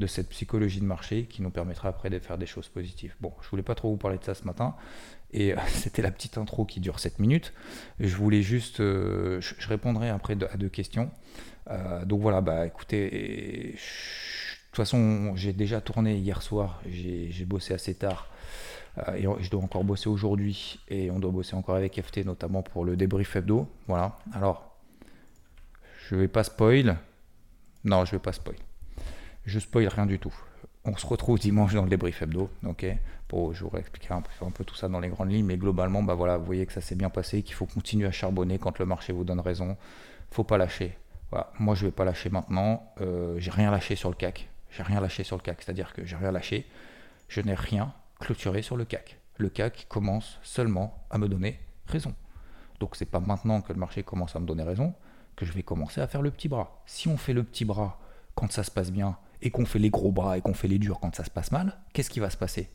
de 0.00 0.06
cette 0.06 0.28
psychologie 0.30 0.80
de 0.80 0.86
marché 0.86 1.26
qui 1.26 1.42
nous 1.42 1.50
permettra 1.50 1.88
après 1.88 2.10
de 2.10 2.18
faire 2.18 2.38
des 2.38 2.46
choses 2.46 2.68
positives. 2.68 3.14
Bon, 3.20 3.32
je 3.42 3.48
voulais 3.48 3.62
pas 3.62 3.76
trop 3.76 3.90
vous 3.90 3.96
parler 3.96 4.18
de 4.18 4.24
ça 4.24 4.34
ce 4.34 4.44
matin, 4.44 4.74
et 5.32 5.54
c'était 5.68 6.02
la 6.02 6.10
petite 6.10 6.38
intro 6.38 6.64
qui 6.64 6.80
dure 6.80 6.98
7 6.98 7.20
minutes. 7.20 7.52
Je 8.00 8.16
voulais 8.16 8.42
juste, 8.42 8.80
euh, 8.80 9.40
je, 9.40 9.68
répondrai 9.68 10.08
après 10.08 10.36
à 10.50 10.56
deux 10.56 10.68
questions. 10.68 11.10
Euh, 11.70 12.04
donc 12.04 12.20
voilà, 12.20 12.40
bah 12.40 12.66
écoutez, 12.66 13.10
de 13.10 13.76
toute 14.72 14.76
façon, 14.76 15.36
j'ai 15.36 15.52
déjà 15.52 15.80
tourné 15.80 16.16
hier 16.16 16.42
soir, 16.42 16.82
j'ai 16.88 17.44
bossé 17.44 17.74
assez 17.74 17.94
tard. 17.94 18.28
Euh, 18.98 19.14
et 19.14 19.42
je 19.42 19.50
dois 19.50 19.62
encore 19.62 19.84
bosser 19.84 20.08
aujourd'hui 20.08 20.80
et 20.88 21.12
on 21.12 21.20
doit 21.20 21.30
bosser 21.30 21.54
encore 21.54 21.76
avec 21.76 22.00
FT 22.02 22.24
notamment 22.24 22.62
pour 22.62 22.84
le 22.84 22.96
débrief 22.96 23.36
hebdo. 23.36 23.68
Voilà. 23.86 24.18
Alors, 24.32 24.76
je 26.08 26.16
vais 26.16 26.28
pas 26.28 26.42
spoil. 26.42 26.98
Non, 27.84 28.04
je 28.04 28.12
vais 28.12 28.18
pas 28.18 28.32
spoil. 28.32 28.56
Je 29.50 29.58
spoil 29.58 29.88
rien 29.88 30.06
du 30.06 30.20
tout. 30.20 30.32
On 30.84 30.96
se 30.96 31.04
retrouve 31.04 31.40
dimanche 31.40 31.74
dans 31.74 31.82
le 31.82 31.90
débrief 31.90 32.22
hebdo, 32.22 32.48
ok 32.64 32.86
pour, 33.26 33.52
Je 33.52 33.64
vous 33.64 33.76
expliquer 33.76 34.14
un 34.14 34.22
peu, 34.22 34.64
tout 34.64 34.76
ça 34.76 34.88
dans 34.88 35.00
les 35.00 35.08
grandes 35.08 35.32
lignes, 35.32 35.44
mais 35.44 35.56
globalement, 35.56 36.04
bah 36.04 36.14
voilà, 36.14 36.36
vous 36.36 36.44
voyez 36.44 36.66
que 36.66 36.72
ça 36.72 36.80
s'est 36.80 36.94
bien 36.94 37.10
passé, 37.10 37.42
qu'il 37.42 37.56
faut 37.56 37.66
continuer 37.66 38.06
à 38.06 38.12
charbonner 38.12 38.60
quand 38.60 38.78
le 38.78 38.86
marché 38.86 39.12
vous 39.12 39.24
donne 39.24 39.40
raison. 39.40 39.76
Faut 40.30 40.44
pas 40.44 40.56
lâcher. 40.56 40.96
Moi, 41.58 41.74
je 41.74 41.86
vais 41.86 41.90
pas 41.90 42.04
lâcher 42.04 42.30
maintenant. 42.30 42.92
Euh, 43.00 43.40
j'ai 43.40 43.50
rien 43.50 43.72
lâché 43.72 43.96
sur 43.96 44.08
le 44.08 44.14
CAC. 44.14 44.48
J'ai 44.70 44.84
rien 44.84 45.00
lâché 45.00 45.24
sur 45.24 45.36
le 45.36 45.42
CAC, 45.42 45.62
c'est-à-dire 45.62 45.92
que 45.94 46.04
j'ai 46.04 46.14
rien 46.14 46.30
lâché. 46.30 46.68
Je 47.26 47.40
n'ai 47.40 47.54
rien 47.54 47.92
clôturé 48.20 48.62
sur 48.62 48.76
le 48.76 48.84
CAC. 48.84 49.18
Le 49.36 49.48
CAC 49.48 49.86
commence 49.88 50.38
seulement 50.44 51.04
à 51.10 51.18
me 51.18 51.26
donner 51.28 51.58
raison. 51.88 52.14
Donc 52.78 52.94
c'est 52.94 53.04
pas 53.04 53.18
maintenant 53.18 53.62
que 53.62 53.72
le 53.72 53.80
marché 53.80 54.04
commence 54.04 54.36
à 54.36 54.38
me 54.38 54.46
donner 54.46 54.62
raison 54.62 54.94
que 55.34 55.44
je 55.44 55.52
vais 55.52 55.64
commencer 55.64 56.00
à 56.00 56.06
faire 56.06 56.22
le 56.22 56.30
petit 56.30 56.48
bras. 56.48 56.82
Si 56.86 57.08
on 57.08 57.16
fait 57.16 57.32
le 57.32 57.42
petit 57.42 57.64
bras 57.64 57.98
quand 58.36 58.52
ça 58.52 58.62
se 58.62 58.70
passe 58.70 58.92
bien 58.92 59.16
et 59.42 59.50
qu'on 59.50 59.66
fait 59.66 59.78
les 59.78 59.90
gros 59.90 60.12
bras 60.12 60.38
et 60.38 60.40
qu'on 60.40 60.54
fait 60.54 60.68
les 60.68 60.78
durs 60.78 61.00
quand 61.00 61.14
ça 61.14 61.24
se 61.24 61.30
passe 61.30 61.52
mal, 61.52 61.78
qu'est-ce 61.92 62.10
qui 62.10 62.20
va 62.20 62.30
se 62.30 62.36
passer? 62.36 62.68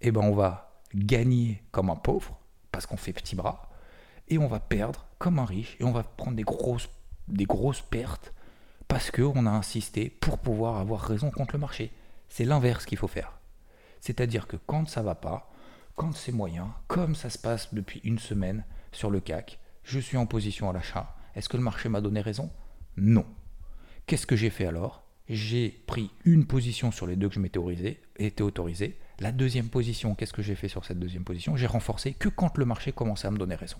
Eh 0.00 0.10
ben 0.10 0.20
on 0.22 0.34
va 0.34 0.82
gagner 0.94 1.62
comme 1.70 1.90
un 1.90 1.96
pauvre 1.96 2.38
parce 2.70 2.86
qu'on 2.86 2.96
fait 2.96 3.12
petit 3.12 3.36
bras 3.36 3.70
et 4.28 4.38
on 4.38 4.46
va 4.46 4.60
perdre 4.60 5.06
comme 5.18 5.38
un 5.38 5.44
riche 5.44 5.76
et 5.80 5.84
on 5.84 5.92
va 5.92 6.02
prendre 6.02 6.36
des 6.36 6.44
grosses 6.44 7.80
pertes 7.82 8.32
parce 8.86 9.10
qu'on 9.10 9.46
a 9.46 9.50
insisté 9.50 10.08
pour 10.08 10.38
pouvoir 10.38 10.76
avoir 10.76 11.00
raison 11.00 11.30
contre 11.30 11.54
le 11.54 11.60
marché. 11.60 11.92
C'est 12.28 12.44
l'inverse 12.44 12.86
qu'il 12.86 12.98
faut 12.98 13.08
faire. 13.08 13.38
C'est-à-dire 14.00 14.46
que 14.46 14.56
quand 14.56 14.88
ça 14.88 15.02
va 15.02 15.14
pas, 15.14 15.50
quand 15.96 16.14
c'est 16.14 16.32
moyen, 16.32 16.74
comme 16.86 17.14
ça 17.14 17.30
se 17.30 17.38
passe 17.38 17.74
depuis 17.74 18.00
une 18.04 18.18
semaine 18.18 18.64
sur 18.92 19.10
le 19.10 19.20
CAC, 19.20 19.58
je 19.82 19.98
suis 19.98 20.16
en 20.16 20.26
position 20.26 20.70
à 20.70 20.72
l'achat. 20.72 21.16
Est-ce 21.34 21.48
que 21.48 21.56
le 21.56 21.62
marché 21.62 21.88
m'a 21.88 22.00
donné 22.00 22.20
raison? 22.20 22.50
Non. 22.96 23.26
Qu'est-ce 24.06 24.26
que 24.26 24.36
j'ai 24.36 24.50
fait 24.50 24.66
alors? 24.66 25.07
J'ai 25.28 25.70
pris 25.86 26.10
une 26.24 26.46
position 26.46 26.90
sur 26.90 27.06
les 27.06 27.16
deux 27.16 27.28
que 27.28 27.34
je 27.34 27.40
m'étais 27.40 27.58
autorisé, 27.58 28.00
autorisé. 28.40 28.98
La 29.20 29.32
deuxième 29.32 29.68
position, 29.68 30.14
qu'est-ce 30.14 30.32
que 30.32 30.42
j'ai 30.42 30.54
fait 30.54 30.68
sur 30.68 30.84
cette 30.84 30.98
deuxième 30.98 31.24
position? 31.24 31.56
J'ai 31.56 31.66
renforcé 31.66 32.14
que 32.14 32.28
quand 32.28 32.56
le 32.56 32.64
marché 32.64 32.92
commençait 32.92 33.26
à 33.26 33.30
me 33.30 33.38
donner 33.38 33.54
raison. 33.54 33.78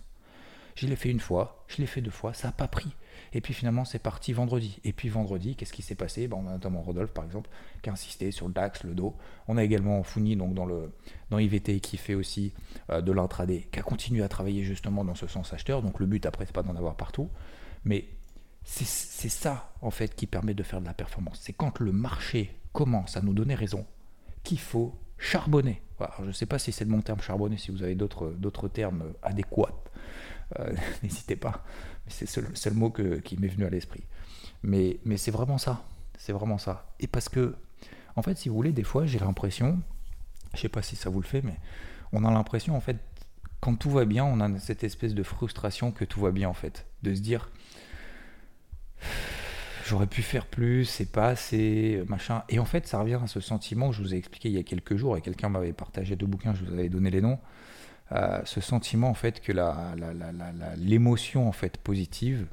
Je 0.75 0.87
l'ai 0.87 0.97
fait 0.97 1.11
une 1.11 1.21
fois, 1.21 1.64
je 1.67 1.78
l'ai 1.78 1.87
fait 1.87 2.00
deux 2.00 2.11
fois, 2.11 2.35
ça 2.35 2.49
n'a 2.49 2.52
pas 2.52 2.69
pris. 2.69 2.95
Et 3.33 3.40
puis 3.40 3.52
finalement, 3.52 3.85
c'est 3.85 3.99
parti 3.99 4.33
vendredi. 4.33 4.78
Et 4.85 4.93
puis 4.93 5.09
vendredi, 5.09 5.57
qu'est-ce 5.57 5.73
qui 5.73 5.83
s'est 5.83 5.95
passé? 5.95 6.28
Ben, 6.28 6.37
On 6.40 6.47
a 6.47 6.52
notamment 6.52 6.83
Rodolphe, 6.83 7.12
par 7.12 7.25
exemple, 7.25 7.50
qui 7.83 7.90
a 7.90 7.93
insisté 7.93 8.31
sur 8.31 8.47
le 8.47 8.55
DAX, 8.55 8.85
le 8.85 8.95
dos. 8.95 9.17
On 9.49 9.57
a 9.57 9.64
également 9.64 10.02
Founi, 10.05 10.37
donc 10.37 10.55
dans, 10.55 10.67
le, 10.67 10.93
dans 11.31 11.38
IVT, 11.38 11.81
qui 11.81 11.97
fait 11.97 12.14
aussi 12.14 12.52
euh, 12.90 13.00
de 13.00 13.11
l'intraday, 13.11 13.69
qui 13.73 13.81
a 13.81 13.83
continué 13.83 14.23
à 14.23 14.28
travailler 14.28 14.62
justement 14.62 15.05
dans 15.05 15.17
ce 15.17 15.26
sens 15.26 15.52
acheteur. 15.52 15.83
Donc 15.83 15.99
le 15.99 16.07
but, 16.07 16.25
après, 16.26 16.47
c'est 16.47 16.55
pas 16.55 16.62
d'en 16.62 16.76
avoir 16.76 16.97
partout. 16.97 17.28
Mais 17.85 18.05
c'est 18.71 19.31
ça, 19.31 19.73
en 19.81 19.91
fait, 19.91 20.15
qui 20.15 20.27
permet 20.27 20.53
de 20.53 20.63
faire 20.63 20.81
de 20.81 20.87
la 20.87 20.95
performance. 20.95 21.39
C'est 21.43 21.55
quand 21.55 21.81
le 21.81 21.91
marché 21.91 22.55
commence 22.73 23.17
à 23.17 23.23
nous 23.23 23.33
donner 23.33 23.55
raison 23.55 23.87
qu'il 24.45 24.61
faut 24.61 24.95
charbonner. 25.17 25.83
je 26.21 26.27
ne 26.27 26.33
sais 26.33 26.47
pas 26.47 26.59
si 26.59 26.71
c'est 26.71 26.85
de 26.85 26.91
mon 26.91 27.01
terme 27.01 27.21
charbonner, 27.21 27.57
si 27.57 27.71
vous 27.71 27.83
avez 27.83 27.95
d'autres 27.95 28.69
termes 28.69 29.15
adéquats, 29.23 29.75
euh, 30.59 30.73
n'hésitez 31.03 31.37
pas. 31.37 31.65
C'est 32.07 32.35
le 32.37 32.55
seul 32.55 32.75
mot 32.75 32.91
qui 32.91 33.39
m'est 33.39 33.49
venu 33.49 33.65
à 33.65 33.71
l'esprit. 33.71 34.05
Mais 34.63 34.99
c'est 35.17 35.31
vraiment 35.31 35.59
ça. 35.59 35.83
C'est 36.19 36.33
vraiment 36.33 36.59
ça. 36.59 36.95
Et 37.01 37.07
parce 37.07 37.29
que, 37.29 37.57
en 38.17 38.23
fait, 38.23 38.37
si 38.37 38.49
vous 38.49 38.55
voulez, 38.55 38.73
des 38.73 38.85
fois, 38.85 39.07
j'ai 39.07 39.19
l'impression, 39.19 39.81
je 40.53 40.59
ne 40.59 40.61
sais 40.63 40.69
pas 40.69 40.83
si 40.83 40.95
ça 40.95 41.11
vous 41.11 41.21
le 41.21 41.27
fait, 41.27 41.43
mais 41.43 41.57
on 42.13 42.25
a 42.25 42.31
l'impression, 42.31 42.77
en 42.77 42.81
fait, 42.81 42.99
quand 43.61 43.77
tout 43.77 43.91
va 43.91 44.05
bien, 44.05 44.25
on 44.25 44.41
a 44.41 44.59
cette 44.59 44.85
espèce 44.85 45.15
de 45.15 45.23
frustration 45.23 45.91
que 45.91 46.05
tout 46.05 46.21
va 46.21 46.33
bien, 46.33 46.49
en 46.49 46.55
fait. 46.55 46.87
De 47.03 47.15
se 47.15 47.21
dire, 47.21 47.51
j'aurais 49.88 50.07
pu 50.07 50.23
faire 50.23 50.47
plus, 50.47 50.85
c'est 50.85 51.11
pas 51.11 51.28
assez, 51.28 52.02
machin. 52.09 52.42
Et 52.49 52.59
en 52.59 52.64
fait, 52.64 52.87
ça 52.87 53.00
revient 53.00 53.18
à 53.23 53.26
ce 53.26 53.40
sentiment 53.40 53.90
que 53.90 53.97
je 53.97 54.02
vous 54.02 54.14
ai 54.14 54.18
expliqué 54.18 54.49
il 54.49 54.54
y 54.54 54.59
a 54.59 54.62
quelques 54.62 54.97
jours, 54.97 55.16
et 55.16 55.21
quelqu'un 55.21 55.49
m'avait 55.49 55.73
partagé 55.73 56.16
deux 56.16 56.26
bouquins, 56.26 56.54
je 56.54 56.64
vous 56.64 56.73
avais 56.73 56.88
donné 56.88 57.11
les 57.11 57.21
noms. 57.21 57.38
Euh, 58.12 58.40
ce 58.45 58.62
sentiment 58.62 59.11
en 59.11 59.14
fait 59.14 59.40
que 59.40 59.52
l'émotion 60.78 61.47
en 61.47 61.52
fait 61.52 61.76
positive 61.76 62.47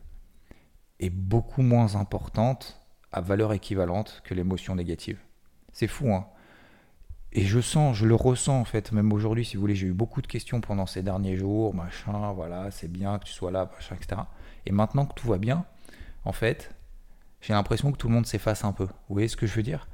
est 1.00 1.10
beaucoup 1.10 1.62
moins 1.62 1.96
importante 1.96 2.82
à 3.14 3.22
valeur 3.22 3.54
équivalente 3.54 4.22
que 4.26 4.34
l'émotion 4.34 4.76
négative. 4.76 5.18
C'est 5.72 5.88
fou, 5.88 6.14
hein 6.14 6.28
et 7.38 7.42
je 7.42 7.60
sens, 7.60 7.98
je 7.98 8.06
le 8.06 8.16
ressens 8.16 8.58
en 8.58 8.64
fait, 8.64 8.94
même 8.94 9.12
aujourd'hui, 9.12 9.44
si 9.44 9.58
vous 9.58 9.62
voulez, 9.62 9.76
j'ai 9.76 9.88
eu 9.88 9.94
beaucoup 9.94 10.22
de 10.22 10.28
questions 10.28 10.62
pendant 10.62 10.86
ces 10.86 11.04
derniers 11.04 11.36
jours, 11.36 11.74
machin, 11.74 12.32
voilà, 12.32 12.72
c'est 12.72 12.90
bien 12.90 13.20
que 13.20 13.26
tu 13.26 13.34
sois 13.34 13.52
là, 13.52 13.70
machin, 13.76 13.96
etc. 13.96 14.22
Et 14.66 14.72
maintenant 14.72 15.06
que 15.06 15.14
tout 15.16 15.28
va 15.28 15.38
bien, 15.38 15.66
en 16.24 16.32
fait, 16.32 16.74
j'ai 17.46 17.54
l'impression 17.54 17.92
que 17.92 17.98
tout 17.98 18.08
le 18.08 18.14
monde 18.14 18.26
s'efface 18.26 18.64
un 18.64 18.72
peu. 18.72 18.86
Vous 18.86 19.14
voyez 19.14 19.28
ce 19.28 19.38
que 19.38 19.46
je 19.46 19.54
veux 19.54 19.62
dire? 19.62 19.88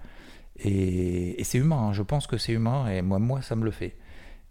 Et, 0.57 1.43
c'est 1.43 1.57
humain, 1.57 1.87
hein. 1.87 1.93
je 1.93 2.01
pense 2.01 2.25
que 2.27 2.37
c'est 2.37 2.53
humain, 2.53 2.89
et 2.89 3.01
moi, 3.01 3.19
moi, 3.19 3.41
ça 3.41 3.55
me 3.55 3.65
le 3.65 3.71
fait. 3.71 3.97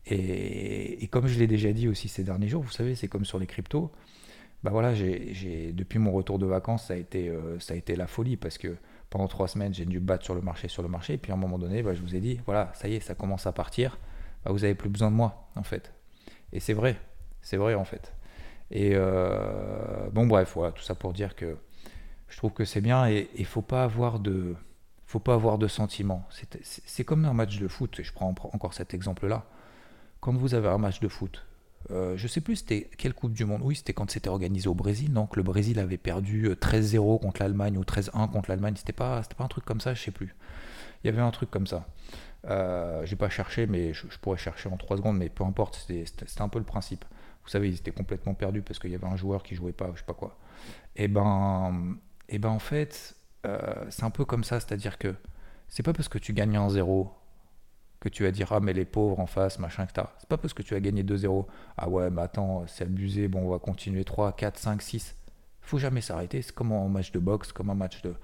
Et, 0.07 1.09
comme 1.11 1.27
je 1.27 1.39
l'ai 1.39 1.47
déjà 1.47 1.73
dit 1.73 1.89
aussi 1.89 2.09
ces 2.09 2.25
derniers 2.25 2.49
jours, 2.49 2.63
vous 2.63 2.71
savez, 2.71 2.95
c'est 2.95 3.09
comme 3.09 3.25
sur 3.25 3.39
les 3.39 3.47
cryptos. 3.47 3.91
Bah 4.63 4.71
voilà, 4.71 4.93
depuis 4.93 5.99
mon 5.99 6.13
retour 6.13 6.39
de 6.39 6.45
vacances, 6.45 6.89
ça 6.89 6.95
a 6.95 6.97
été, 6.97 7.31
euh, 7.31 7.59
ça 7.59 7.73
a 7.73 7.77
été 7.79 7.97
la 7.97 8.07
folie 8.07 8.37
parce 8.37 8.59
que 8.59 8.77
pendant 9.09 9.27
trois 9.29 9.49
semaines, 9.49 9.73
j'ai 9.73 9.87
dû 9.87 10.01
battre 10.01 10.25
sur 10.25 10.35
le 10.35 10.43
marché, 10.43 10.69
sur 10.69 10.83
le 10.83 10.89
marché. 10.89 11.15
Et 11.15 11.19
puis 11.19 11.33
à 11.33 11.37
un 11.37 11.39
moment 11.39 11.59
donné, 11.59 11.83
bah, 11.83 11.95
je 11.95 12.03
vous 12.03 12.15
ai 12.15 12.21
dit, 12.21 12.41
voilà, 12.45 12.71
ça 12.75 12.87
y 12.89 12.97
est, 12.97 13.01
ça 13.01 13.15
commence 13.15 13.47
à 13.47 13.53
partir. 13.53 13.99
Bah, 14.45 14.53
vous 14.53 14.65
avez 14.65 14.75
plus 14.75 14.91
besoin 14.91 15.11
de 15.11 15.17
moi, 15.17 15.49
en 15.57 15.63
fait. 15.63 15.95
Et 16.53 16.61
c'est 16.61 16.75
vrai, 16.75 16.97
c'est 17.41 17.57
vrai 17.57 17.75
en 17.75 17.85
fait. 17.85 18.13
Et 18.71 18.91
euh, 18.95 20.11
bon, 20.13 20.27
bref, 20.27 20.53
voilà, 20.55 20.73
tout 20.73 20.83
ça 20.83 20.95
pour 20.95 21.15
dire 21.15 21.35
que 21.35 21.57
je 22.31 22.37
trouve 22.39 22.53
que 22.53 22.65
c'est 22.65 22.81
bien 22.81 23.07
et 23.09 23.29
il 23.37 23.45
faut 23.45 23.63
pas 23.63 23.85
avoir 23.85 24.19
de, 24.19 24.57
faut 25.07 25.21
pas 25.21 25.35
avoir 25.35 25.59
de 25.59 25.69
sentiments. 25.69 26.27
C'est 26.63 27.05
comme 27.05 27.25
un 27.25 27.35
match 27.35 27.59
de 27.59 27.69
foot. 27.69 28.01
Et 28.01 28.05
je 28.05 28.13
prends 28.13 28.29
encore 28.29 28.73
cet 28.73 28.95
exemple-là 28.95 29.45
quand 30.21 30.35
vous 30.35 30.55
avez 30.55 30.69
un 30.69 30.79
match 30.79 31.01
de 31.01 31.09
foot, 31.09 31.45
euh, 31.91 32.17
je 32.17 32.29
sais 32.29 32.41
plus 32.41 32.57
c'était 32.57 32.91
quelle 32.99 33.15
Coupe 33.15 33.33
du 33.33 33.45
Monde. 33.45 33.63
Oui, 33.65 33.75
c'était 33.75 33.95
quand 33.95 34.11
c'était 34.11 34.29
organisé 34.29 34.69
au 34.69 34.75
Brésil, 34.75 35.13
Que 35.31 35.37
le 35.37 35.43
Brésil 35.43 35.79
avait 35.79 35.97
perdu 35.97 36.49
13-0 36.51 37.15
euh, 37.15 37.19
contre 37.19 37.43
l'Allemagne 37.43 37.79
ou 37.79 37.83
13-1 37.83 38.31
contre 38.31 38.51
l'Allemagne. 38.51 38.75
C'était 38.77 38.93
pas, 38.93 39.23
pas 39.37 39.45
un 39.45 39.49
truc 39.49 39.65
comme 39.65 39.81
ça, 39.81 39.95
je 39.95 40.03
sais 40.03 40.11
plus. 40.11 40.35
Il 41.03 41.07
y 41.07 41.11
avait 41.11 41.23
un 41.23 41.31
truc 41.31 41.51
comme 41.51 41.67
ça. 41.67 41.87
Euh, 42.47 43.05
J'ai 43.07 43.17
pas 43.17 43.31
cherché, 43.31 43.67
mais 43.67 43.95
je, 43.95 44.07
pourrais 44.21 44.39
chercher 44.39 44.69
en 44.69 44.77
3 44.77 44.99
secondes, 44.99 45.17
mais 45.17 45.31
peu 45.31 45.45
importe, 45.45 45.77
c'était 45.87 46.05
un 46.41 46.49
peu 46.49 46.59
le 46.59 46.65
principe. 46.65 47.05
Vous 47.45 47.49
savez, 47.49 47.71
ils 47.71 47.77
étaient 47.77 47.91
complètement 47.91 48.35
perdus 48.35 48.61
parce 48.61 48.79
qu'il 48.79 48.91
y 48.91 48.95
avait 48.95 49.07
un 49.07 49.17
joueur 49.17 49.43
qui 49.43 49.55
jouait 49.55 49.73
pas, 49.73 49.91
je 49.95 50.01
sais 50.01 50.05
pas 50.05 50.15
quoi. 50.15 50.37
Et 50.97 51.05
eh 51.05 51.09
ben, 51.09 51.97
et 52.31 52.39
ben 52.39 52.49
en 52.49 52.59
fait, 52.59 53.15
euh, 53.47 53.85
c'est 53.91 54.05
un 54.05 54.11
peu 54.11 54.25
comme 54.25 54.45
ça, 54.45 54.61
c'est-à-dire 54.61 54.99
que 54.99 55.15
c'est 55.69 55.83
pas 55.83 55.93
parce 55.93 56.09
que 56.09 56.19
tu 56.19 56.33
gagnes 56.33 56.57
un 56.57 56.69
0 56.69 57.13
que 58.01 58.09
tu 58.09 58.23
vas 58.23 58.31
dire 58.31 58.51
ah 58.53 58.61
mais 58.61 58.73
les 58.73 58.87
pauvres 58.87 59.21
en 59.21 59.27
face 59.27 59.59
machin 59.59 59.85
etc 59.85 60.07
c'est 60.19 60.29
pas 60.29 60.39
parce 60.39 60.55
que 60.55 60.63
tu 60.63 60.75
as 60.75 60.81
gagné 60.81 61.03
2-0 61.03 61.45
ah 61.77 61.91
ouais 61.91 62.09
mais 62.11 62.23
attends 62.23 62.67
c'est 62.67 62.85
abusé 62.85 63.29
bon 63.29 63.43
on 63.43 63.51
va 63.51 63.59
continuer 63.59 64.05
3 64.05 64.33
4 64.33 64.59
5 64.59 64.81
6 64.81 65.17
faut 65.61 65.79
jamais 65.79 66.01
s'arrêter 66.01 66.41
c'est 66.41 66.55
comme 66.55 66.73
un 66.73 66.89
match 66.89 67.13
de 67.13 67.19
boxe 67.19 67.53
comme 67.53 67.69
un 67.69 67.75
match 67.75 68.01
de 68.01 68.15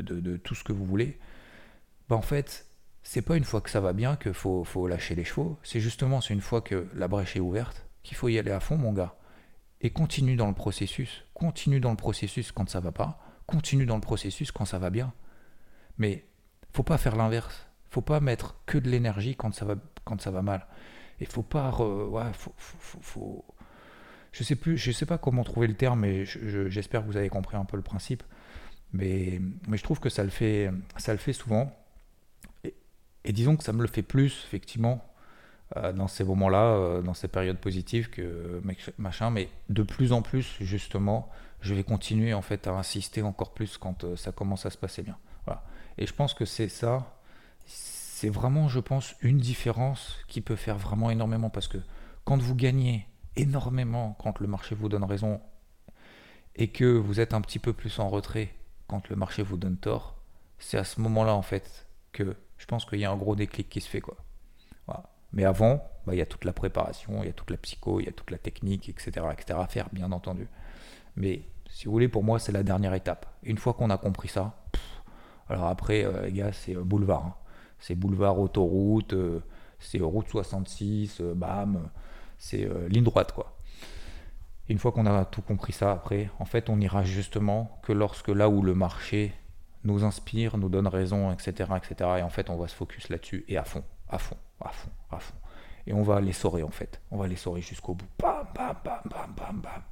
de, 0.00 0.36
tout 0.36 0.54
ce 0.54 0.64
que 0.64 0.72
vous 0.72 0.84
voulez. 0.84 1.18
Bah 2.08 2.16
en 2.16 2.22
fait 2.22 2.66
c'est 3.02 3.22
pas 3.22 3.36
une 3.36 3.44
fois 3.44 3.60
que 3.60 3.70
ça 3.70 3.80
va 3.80 3.92
bien 3.92 4.14
que 4.14 4.32
faut, 4.32 4.62
faut 4.62 4.86
lâcher 4.86 5.14
les 5.14 5.24
chevaux. 5.24 5.58
C'est 5.62 5.80
justement 5.80 6.20
c'est 6.20 6.34
une 6.34 6.40
fois 6.40 6.60
que 6.60 6.88
la 6.94 7.08
brèche 7.08 7.36
est 7.36 7.40
ouverte 7.40 7.86
qu'il 8.02 8.16
faut 8.16 8.28
y 8.28 8.38
aller 8.38 8.50
à 8.50 8.60
fond 8.60 8.76
mon 8.76 8.92
gars. 8.92 9.16
Et 9.80 9.90
continue 9.90 10.36
dans 10.36 10.46
le 10.46 10.54
processus. 10.54 11.24
Continue 11.34 11.80
dans 11.80 11.90
le 11.90 11.96
processus 11.96 12.52
quand 12.52 12.68
ça 12.68 12.80
va 12.80 12.92
pas 12.92 13.18
continue 13.52 13.86
dans 13.86 13.96
le 13.96 14.00
processus 14.00 14.50
quand 14.52 14.64
ça 14.64 14.78
va 14.78 14.90
bien 14.90 15.12
mais 15.98 16.24
faut 16.72 16.82
pas 16.82 16.98
faire 16.98 17.16
l'inverse 17.16 17.66
faut 17.92 18.00
pas 18.00 18.20
mettre 18.20 18.56
que 18.64 18.78
de 18.78 18.88
l'énergie 18.88 19.36
quand 19.36 19.54
ça 19.54 19.66
va 19.66 19.76
quand 20.04 20.20
ça 20.20 20.30
va 20.30 20.42
mal. 20.42 20.66
Et 21.20 21.26
faut 21.26 21.42
pas 21.42 21.70
ouais, 21.76 22.32
faut, 22.32 22.54
faut, 22.56 22.98
faut, 23.00 23.44
je 24.32 24.42
sais 24.42 24.56
plus, 24.56 24.76
je 24.78 24.90
sais 24.90 25.06
pas 25.06 25.18
comment 25.18 25.44
trouver 25.44 25.66
le 25.66 25.74
terme, 25.74 26.00
mais 26.00 26.24
j'espère 26.24 27.02
que 27.02 27.06
vous 27.06 27.16
avez 27.16 27.28
compris 27.28 27.56
un 27.56 27.64
peu 27.64 27.76
le 27.76 27.82
principe. 27.82 28.22
Mais, 28.92 29.40
mais 29.68 29.76
je 29.76 29.82
trouve 29.82 30.00
que 30.00 30.08
ça 30.08 30.24
le 30.24 30.30
fait, 30.30 30.70
ça 30.96 31.12
le 31.12 31.18
fait 31.18 31.32
souvent. 31.32 31.74
Et, 32.64 33.32
disons 33.32 33.56
que 33.56 33.64
ça 33.64 33.72
me 33.72 33.82
le 33.82 33.88
fait 33.88 34.02
plus, 34.02 34.42
effectivement, 34.46 35.04
dans 35.92 36.08
ces 36.08 36.24
moments-là, 36.24 36.64
euh, 36.64 37.02
dans 37.02 37.14
ces 37.14 37.28
périodes 37.28 37.58
positives, 37.58 38.10
que 38.10 38.60
machin. 38.98 39.30
Mais 39.30 39.48
de 39.68 39.82
plus 39.82 40.12
en 40.12 40.22
plus, 40.22 40.56
justement, 40.60 41.30
je 41.60 41.74
vais 41.74 41.84
continuer 41.84 42.34
en 42.34 42.42
fait 42.42 42.66
à 42.66 42.72
insister 42.72 43.22
encore 43.22 43.54
plus 43.54 43.78
quand 43.78 44.04
euh, 44.04 44.16
ça 44.16 44.32
commence 44.32 44.66
à 44.66 44.70
se 44.70 44.78
passer 44.78 45.02
bien. 45.02 45.16
Voilà. 45.46 45.64
Et 45.98 46.06
je 46.06 46.12
pense 46.12 46.34
que 46.34 46.44
c'est 46.44 46.68
ça 46.68 47.18
c'est 48.22 48.28
vraiment, 48.28 48.68
je 48.68 48.78
pense, 48.78 49.16
une 49.20 49.38
différence 49.38 50.16
qui 50.28 50.42
peut 50.42 50.54
faire 50.54 50.78
vraiment 50.78 51.10
énormément 51.10 51.50
parce 51.50 51.66
que 51.66 51.78
quand 52.24 52.40
vous 52.40 52.54
gagnez 52.54 53.08
énormément 53.34 54.16
quand 54.20 54.38
le 54.38 54.46
marché 54.46 54.76
vous 54.76 54.88
donne 54.88 55.02
raison 55.02 55.40
et 56.54 56.68
que 56.68 56.84
vous 56.84 57.18
êtes 57.18 57.34
un 57.34 57.40
petit 57.40 57.58
peu 57.58 57.72
plus 57.72 57.98
en 57.98 58.08
retrait 58.08 58.54
quand 58.86 59.08
le 59.08 59.16
marché 59.16 59.42
vous 59.42 59.56
donne 59.56 59.76
tort, 59.76 60.22
c'est 60.60 60.78
à 60.78 60.84
ce 60.84 61.00
moment-là 61.00 61.34
en 61.34 61.42
fait 61.42 61.88
que 62.12 62.36
je 62.58 62.66
pense 62.66 62.84
qu'il 62.84 63.00
y 63.00 63.04
a 63.04 63.10
un 63.10 63.16
gros 63.16 63.34
déclic 63.34 63.68
qui 63.68 63.80
se 63.80 63.88
fait 63.88 64.00
quoi. 64.00 64.16
Mais 65.32 65.44
avant, 65.44 65.82
bah, 66.06 66.14
il 66.14 66.18
y 66.18 66.22
a 66.22 66.26
toute 66.26 66.44
la 66.44 66.52
préparation, 66.52 67.22
il 67.22 67.26
y 67.26 67.30
a 67.30 67.32
toute 67.32 67.50
la 67.50 67.56
psycho, 67.56 68.00
il 68.00 68.06
y 68.06 68.08
a 68.08 68.12
toute 68.12 68.30
la 68.30 68.38
technique, 68.38 68.88
etc., 68.88 69.26
etc. 69.32 69.58
à 69.60 69.66
faire, 69.66 69.88
bien 69.92 70.12
entendu. 70.12 70.48
Mais 71.16 71.42
si 71.70 71.86
vous 71.86 71.92
voulez, 71.92 72.08
pour 72.08 72.22
moi, 72.22 72.38
c'est 72.38 72.52
la 72.52 72.62
dernière 72.62 72.94
étape. 72.94 73.26
Une 73.42 73.58
fois 73.58 73.72
qu'on 73.74 73.90
a 73.90 73.96
compris 73.96 74.28
ça, 74.28 74.54
alors 75.48 75.66
après, 75.66 76.04
euh, 76.04 76.26
les 76.26 76.32
gars, 76.32 76.52
c'est 76.52 76.76
euh, 76.76 76.82
boulevard. 76.82 77.26
Hein. 77.26 77.34
C'est 77.78 77.94
boulevard, 77.94 78.38
autoroute, 78.38 79.12
euh, 79.14 79.40
c'est 79.78 80.00
route 80.00 80.28
66, 80.28 81.20
bam, 81.34 81.88
c'est 82.38 82.68
ligne 82.88 83.02
droite, 83.02 83.32
quoi. 83.32 83.56
Une 84.68 84.78
fois 84.78 84.92
qu'on 84.92 85.06
a 85.06 85.24
tout 85.24 85.42
compris 85.42 85.72
ça, 85.72 85.90
après, 85.90 86.30
en 86.38 86.44
fait, 86.44 86.70
on 86.70 86.80
ira 86.80 87.02
justement 87.02 87.80
que 87.82 87.92
lorsque 87.92 88.28
là 88.28 88.48
où 88.48 88.62
le 88.62 88.74
marché 88.74 89.34
nous 89.82 90.04
inspire, 90.04 90.56
nous 90.56 90.68
donne 90.68 90.86
raison, 90.86 91.32
etc., 91.32 91.72
etc. 91.76 92.10
Et 92.18 92.22
en 92.22 92.28
fait, 92.28 92.48
on 92.48 92.56
va 92.56 92.68
se 92.68 92.74
focus 92.76 93.08
là-dessus 93.08 93.44
et 93.48 93.56
à 93.56 93.64
fond, 93.64 93.82
à 94.12 94.18
fond, 94.18 94.36
à 94.60 94.68
fond, 94.68 94.90
à 95.10 95.18
fond. 95.18 95.34
Et 95.86 95.92
on 95.92 96.02
va 96.02 96.20
les 96.20 96.32
saurer 96.32 96.62
en 96.62 96.70
fait. 96.70 97.00
On 97.10 97.16
va 97.16 97.26
les 97.26 97.36
saurer 97.36 97.60
jusqu'au 97.60 97.94
bout. 97.94 98.06
Bam, 98.20 98.46
bam, 98.54 98.76
bam, 98.84 99.00
bam, 99.04 99.34
bam, 99.36 99.60
bam. 99.60 99.82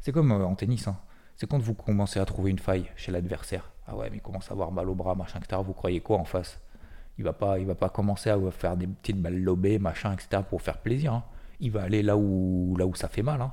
C'est 0.00 0.12
comme 0.12 0.32
en 0.32 0.54
tennis. 0.54 0.88
Hein. 0.88 0.96
C'est 1.36 1.48
quand 1.48 1.58
vous 1.58 1.74
commencez 1.74 2.18
à 2.18 2.24
trouver 2.24 2.50
une 2.50 2.58
faille 2.58 2.90
chez 2.96 3.12
l'adversaire. 3.12 3.70
Ah 3.86 3.96
ouais, 3.96 4.10
mais 4.10 4.16
il 4.18 4.22
commence 4.22 4.50
à 4.50 4.54
avoir 4.54 4.72
mal 4.72 4.88
au 4.88 4.94
bras, 4.94 5.14
machin, 5.14 5.38
etc. 5.38 5.60
Vous 5.64 5.72
croyez 5.72 6.00
quoi 6.00 6.18
en 6.18 6.24
face? 6.24 6.60
Il 7.18 7.24
va 7.24 7.32
pas, 7.32 7.58
il 7.58 7.66
va 7.66 7.74
pas 7.74 7.88
commencer 7.88 8.30
à 8.30 8.38
faire 8.50 8.76
des 8.76 8.86
petites 8.86 9.20
balles 9.20 9.40
lobées, 9.40 9.78
machin, 9.78 10.12
etc. 10.12 10.42
pour 10.48 10.62
faire 10.62 10.78
plaisir. 10.78 11.12
Hein. 11.12 11.24
Il 11.60 11.72
va 11.72 11.82
aller 11.82 12.02
là 12.02 12.16
où, 12.16 12.76
là 12.78 12.86
où 12.86 12.94
ça 12.94 13.08
fait 13.08 13.22
mal. 13.22 13.40
Hein. 13.40 13.52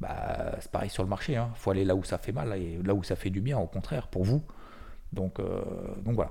Bah, 0.00 0.56
c'est 0.60 0.70
pareil 0.70 0.90
sur 0.90 1.02
le 1.02 1.08
marché. 1.08 1.34
Il 1.34 1.44
faut 1.54 1.70
aller 1.70 1.84
là 1.84 1.94
où 1.94 2.04
ça 2.04 2.18
fait 2.18 2.32
mal 2.32 2.52
et 2.54 2.78
là 2.82 2.94
où 2.94 3.02
ça 3.02 3.16
fait 3.16 3.30
du 3.30 3.40
bien, 3.40 3.58
au 3.58 3.66
contraire, 3.66 4.08
pour 4.08 4.24
vous. 4.24 4.42
Donc, 5.12 5.40
euh, 5.40 5.62
donc 6.04 6.14
voilà. 6.14 6.30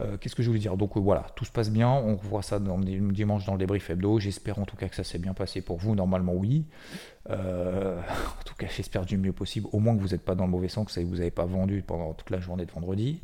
Euh, 0.00 0.16
qu'est-ce 0.16 0.34
que 0.34 0.42
je 0.42 0.48
voulais 0.48 0.60
dire? 0.60 0.76
Donc 0.76 0.96
euh, 0.96 1.00
voilà, 1.00 1.26
tout 1.34 1.44
se 1.44 1.50
passe 1.50 1.70
bien. 1.70 1.90
On 1.90 2.14
voit 2.14 2.42
ça 2.42 2.60
dimanche 2.60 3.44
dans 3.44 3.52
le 3.52 3.58
débrief 3.58 3.90
hebdo. 3.90 4.18
J'espère 4.20 4.58
en 4.58 4.64
tout 4.64 4.76
cas 4.76 4.88
que 4.88 4.96
ça 4.96 5.04
s'est 5.04 5.18
bien 5.18 5.34
passé 5.34 5.60
pour 5.60 5.78
vous. 5.78 5.94
Normalement, 5.94 6.34
oui. 6.34 6.64
en 7.30 8.44
tout 8.44 8.54
cas, 8.56 8.66
j'espère 8.74 9.04
du 9.04 9.16
mieux 9.16 9.32
possible. 9.32 9.68
Au 9.72 9.78
moins 9.78 9.96
que 9.96 10.00
vous 10.00 10.08
n'êtes 10.08 10.22
pas 10.22 10.34
dans 10.34 10.44
le 10.44 10.50
mauvais 10.50 10.68
sens, 10.68 10.92
que 10.92 11.00
vous 11.00 11.16
n'avez 11.16 11.30
pas 11.30 11.44
vendu 11.46 11.82
pendant 11.86 12.12
toute 12.14 12.30
la 12.30 12.40
journée 12.40 12.66
de 12.66 12.72
vendredi. 12.72 13.22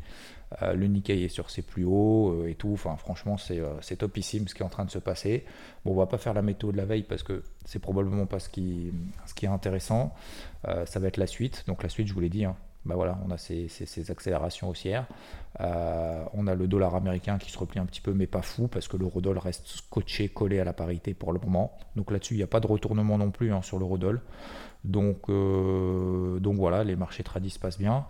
le 0.61 0.87
Nikkei 0.87 1.25
est 1.25 1.29
sur 1.29 1.49
ses 1.49 1.61
plus 1.61 1.85
hauts 1.85 2.45
et 2.45 2.55
tout. 2.55 2.71
Enfin, 2.73 2.95
franchement, 2.95 3.37
c'est 3.37 3.95
topissime 3.97 4.47
ce 4.47 4.55
qui 4.55 4.63
est 4.63 4.65
en 4.65 4.69
train 4.69 4.85
de 4.85 4.91
se 4.91 4.99
passer. 4.99 5.45
Bon, 5.83 5.91
on 5.91 5.95
va 5.95 6.07
pas 6.07 6.17
faire 6.17 6.33
la 6.33 6.41
météo 6.41 6.71
de 6.71 6.77
la 6.77 6.85
veille 6.85 7.03
parce 7.03 7.23
que 7.23 7.43
c'est 7.65 7.79
probablement 7.79 8.25
pas 8.25 8.39
ce 8.39 8.49
qui, 8.49 8.91
ce 9.25 9.33
qui 9.33 9.45
est 9.45 9.49
intéressant. 9.49 10.13
ça 10.63 10.99
va 10.99 11.07
être 11.07 11.17
la 11.17 11.27
suite. 11.27 11.63
Donc 11.67 11.83
la 11.83 11.89
suite, 11.89 12.07
je 12.07 12.13
vous 12.13 12.21
l'ai 12.21 12.29
dit, 12.29 12.45
hein, 12.45 12.55
bah 12.89 12.95
voilà, 12.95 13.19
on 13.23 13.29
a 13.29 13.37
ces, 13.37 13.69
accélérations 14.09 14.67
haussières. 14.67 15.05
Euh, 15.61 16.23
on 16.33 16.47
a 16.47 16.55
le 16.55 16.67
dollar 16.67 16.95
américain 16.95 17.37
qui 17.37 17.51
se 17.51 17.57
replie 17.59 17.79
un 17.79 17.85
petit 17.85 18.01
peu, 18.01 18.13
mais 18.13 18.25
pas 18.25 18.41
fou, 18.41 18.67
parce 18.67 18.87
que 18.87 18.97
l'eurodoll 18.97 19.37
reste 19.37 19.67
scotché, 19.67 20.27
collé 20.27 20.59
à 20.59 20.63
la 20.63 20.73
parité 20.73 21.13
pour 21.13 21.31
le 21.31 21.39
moment. 21.39 21.77
Donc 21.95 22.09
là-dessus, 22.09 22.33
il 22.33 22.37
n'y 22.37 22.43
a 22.43 22.47
pas 22.47 22.59
de 22.59 22.65
retournement 22.65 23.19
non 23.19 23.29
plus 23.29 23.53
hein, 23.53 23.61
sur 23.61 23.77
l'eurodoll. 23.77 24.21
Donc, 24.83 25.29
euh, 25.29 26.39
donc 26.39 26.55
voilà, 26.55 26.83
les 26.83 26.95
marchés 26.95 27.21
tradis 27.21 27.51
se 27.51 27.59
passent 27.59 27.77
bien. 27.77 28.07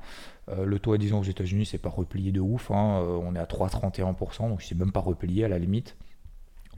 Euh, 0.48 0.64
le 0.64 0.80
taux 0.80 0.94
à 0.94 0.98
10 0.98 1.14
ans 1.14 1.20
aux 1.20 1.24
États-Unis, 1.24 1.66
c'est 1.66 1.78
pas 1.78 1.90
replié 1.90 2.32
de 2.32 2.40
ouf. 2.40 2.72
Hein. 2.72 3.04
on 3.22 3.36
est 3.36 3.40
à 3.40 3.46
3,31%, 3.46 4.48
donc 4.48 4.62
c'est 4.62 4.76
même 4.76 4.94
pas 4.94 5.02
replié 5.02 5.44
à 5.44 5.50
la 5.50 5.60
limite. 5.60 5.98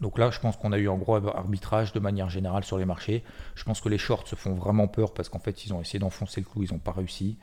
Donc 0.02 0.18
là, 0.18 0.32
je 0.32 0.40
pense 0.40 0.58
qu'on 0.58 0.72
a 0.72 0.80
eu 0.80 0.90
un 0.90 0.98
gros 0.98 1.16
arbitrage 1.16 1.94
de 1.94 2.00
manière 2.00 2.30
générale 2.30 2.64
sur 2.64 2.80
les 2.80 2.86
marchés. 2.86 3.24
Je 3.54 3.64
pense 3.64 3.80
que 3.80 3.90
les 3.90 4.00
shorts 4.00 4.28
se 4.28 4.36
font 4.36 4.56
vraiment 4.56 4.88
peur 4.88 5.14
parce 5.14 5.30
qu'en 5.30 5.40
fait, 5.40 5.64
ils 5.66 5.74
ont 5.74 5.82
essayé 5.82 6.00
d'enfoncer 6.00 6.42
le 6.42 6.48
clou, 6.48 6.64
ils 6.64 6.74
n'ont 6.74 6.80
pas 6.80 6.92
réussi. 6.92 7.38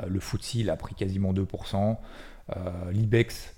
Euh, 0.00 0.06
le 0.06 0.20
FTSE 0.20 0.68
a 0.68 0.76
pris 0.76 0.94
quasiment 0.94 1.32
2%. 1.32 1.96
Euh, 2.56 2.90
L'IBEX 2.90 3.54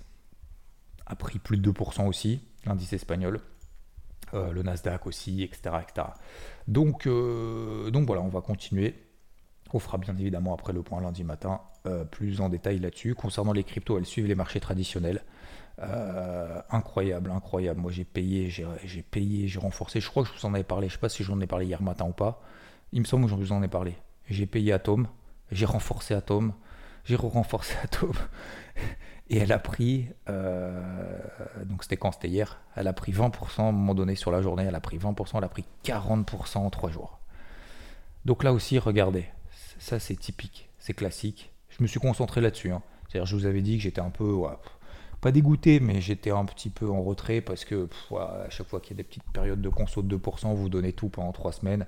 a 1.05 1.15
pris 1.15 1.39
plus 1.39 1.57
de 1.57 1.71
2% 1.71 2.07
aussi, 2.07 2.41
l'indice 2.65 2.93
espagnol. 2.93 3.41
Euh, 4.33 4.51
le 4.51 4.61
Nasdaq 4.61 5.07
aussi, 5.07 5.43
etc. 5.43 5.75
Donc, 6.67 7.07
donc 7.07 8.05
voilà, 8.05 8.21
on 8.21 8.27
va 8.27 8.41
continuer. 8.41 8.95
On 9.73 9.79
fera 9.79 9.97
bien 9.97 10.15
évidemment 10.17 10.53
après 10.53 10.73
le 10.73 10.81
point 10.81 11.01
lundi 11.01 11.23
matin 11.23 11.61
plus 12.11 12.41
en 12.41 12.49
détail 12.49 12.79
là-dessus. 12.79 13.15
Concernant 13.15 13.53
les 13.53 13.63
cryptos, 13.63 13.97
elles 13.97 14.05
suivent 14.05 14.27
les 14.27 14.35
marchés 14.35 14.59
traditionnels. 14.59 15.23
incroyable, 16.69 17.31
incroyable. 17.31 17.79
Moi 17.79 17.91
j'ai 17.91 18.03
payé, 18.03 18.49
j'ai 18.49 19.01
payé, 19.03 19.47
j'ai 19.47 19.59
renforcé. 19.59 20.01
Je 20.01 20.09
crois 20.09 20.23
que 20.23 20.29
je 20.29 20.33
vous 20.37 20.45
en 20.45 20.53
avais 20.53 20.65
parlé. 20.65 20.89
Je 20.89 20.93
sais 20.93 20.99
pas 20.99 21.07
si 21.07 21.23
j'en 21.23 21.39
ai 21.39 21.47
parlé 21.47 21.65
hier 21.65 21.81
matin 21.81 22.05
ou 22.05 22.11
pas. 22.11 22.41
Il 22.91 22.99
me 22.99 23.05
semble 23.05 23.25
que 23.25 23.29
je 23.29 23.35
vous 23.35 23.53
en 23.53 23.63
ai 23.63 23.69
parlé. 23.69 23.95
J'ai 24.29 24.45
payé 24.45 24.73
Atom 24.73 25.07
j'ai 25.51 25.65
renforcé 25.65 26.13
Atom, 26.13 26.53
j'ai 27.05 27.15
renforcé 27.15 27.75
Atom, 27.83 28.13
et 29.29 29.37
elle 29.37 29.51
a 29.51 29.59
pris, 29.59 30.07
euh, 30.29 31.19
donc 31.65 31.83
c'était 31.83 31.97
quand? 31.97 32.11
C'était 32.13 32.29
hier, 32.29 32.59
elle 32.75 32.87
a 32.87 32.93
pris 32.93 33.11
20% 33.11 33.59
à 33.59 33.63
un 33.63 33.71
moment 33.71 33.93
donné 33.93 34.15
sur 34.15 34.31
la 34.31 34.41
journée, 34.41 34.63
elle 34.63 34.75
a 34.75 34.79
pris 34.79 34.97
20%, 34.97 35.37
elle 35.37 35.43
a 35.43 35.49
pris 35.49 35.65
40% 35.83 36.57
en 36.59 36.69
3 36.69 36.91
jours. 36.91 37.19
Donc 38.25 38.43
là 38.43 38.53
aussi, 38.53 38.79
regardez, 38.79 39.25
ça 39.79 39.99
c'est 39.99 40.15
typique, 40.15 40.69
c'est 40.79 40.93
classique. 40.93 41.51
Je 41.69 41.83
me 41.83 41.87
suis 41.87 41.99
concentré 41.99 42.41
là-dessus. 42.41 42.71
Hein. 42.71 42.81
C'est-à-dire, 43.07 43.25
je 43.25 43.35
vous 43.35 43.45
avais 43.45 43.61
dit 43.61 43.77
que 43.77 43.83
j'étais 43.83 44.01
un 44.01 44.09
peu, 44.09 44.41
pas 45.21 45.31
dégoûté, 45.31 45.79
mais 45.79 46.01
j'étais 46.01 46.31
un 46.31 46.45
petit 46.45 46.69
peu 46.69 46.89
en 46.89 47.01
retrait 47.03 47.41
parce 47.41 47.65
que 47.65 47.87
à 48.15 48.49
chaque 48.49 48.67
fois 48.67 48.79
qu'il 48.79 48.91
y 48.91 48.93
a 48.95 48.97
des 48.97 49.03
petites 49.03 49.29
périodes 49.31 49.61
de 49.61 49.69
conso 49.69 50.01
de 50.01 50.17
2%, 50.17 50.53
vous 50.55 50.69
donnez 50.69 50.93
tout 50.93 51.09
pendant 51.09 51.31
3 51.31 51.51
semaines 51.53 51.85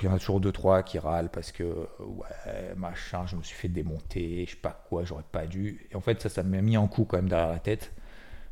il 0.00 0.06
y 0.06 0.08
en 0.08 0.14
a 0.14 0.18
toujours 0.18 0.40
deux 0.40 0.52
trois 0.52 0.82
qui 0.82 0.98
râlent 0.98 1.30
parce 1.30 1.52
que 1.52 1.88
ouais 2.00 2.74
machin 2.76 3.24
je 3.26 3.36
me 3.36 3.42
suis 3.42 3.56
fait 3.56 3.68
démonter 3.68 4.44
je 4.46 4.52
sais 4.52 4.56
pas 4.56 4.84
quoi 4.88 5.04
j'aurais 5.04 5.24
pas 5.30 5.46
dû. 5.46 5.86
Et 5.90 5.96
en 5.96 6.00
fait 6.00 6.20
ça 6.20 6.28
ça 6.28 6.42
m'a 6.42 6.60
mis 6.60 6.76
un 6.76 6.86
coup 6.86 7.04
quand 7.04 7.16
même 7.16 7.28
derrière 7.28 7.50
la 7.50 7.58
tête. 7.58 7.92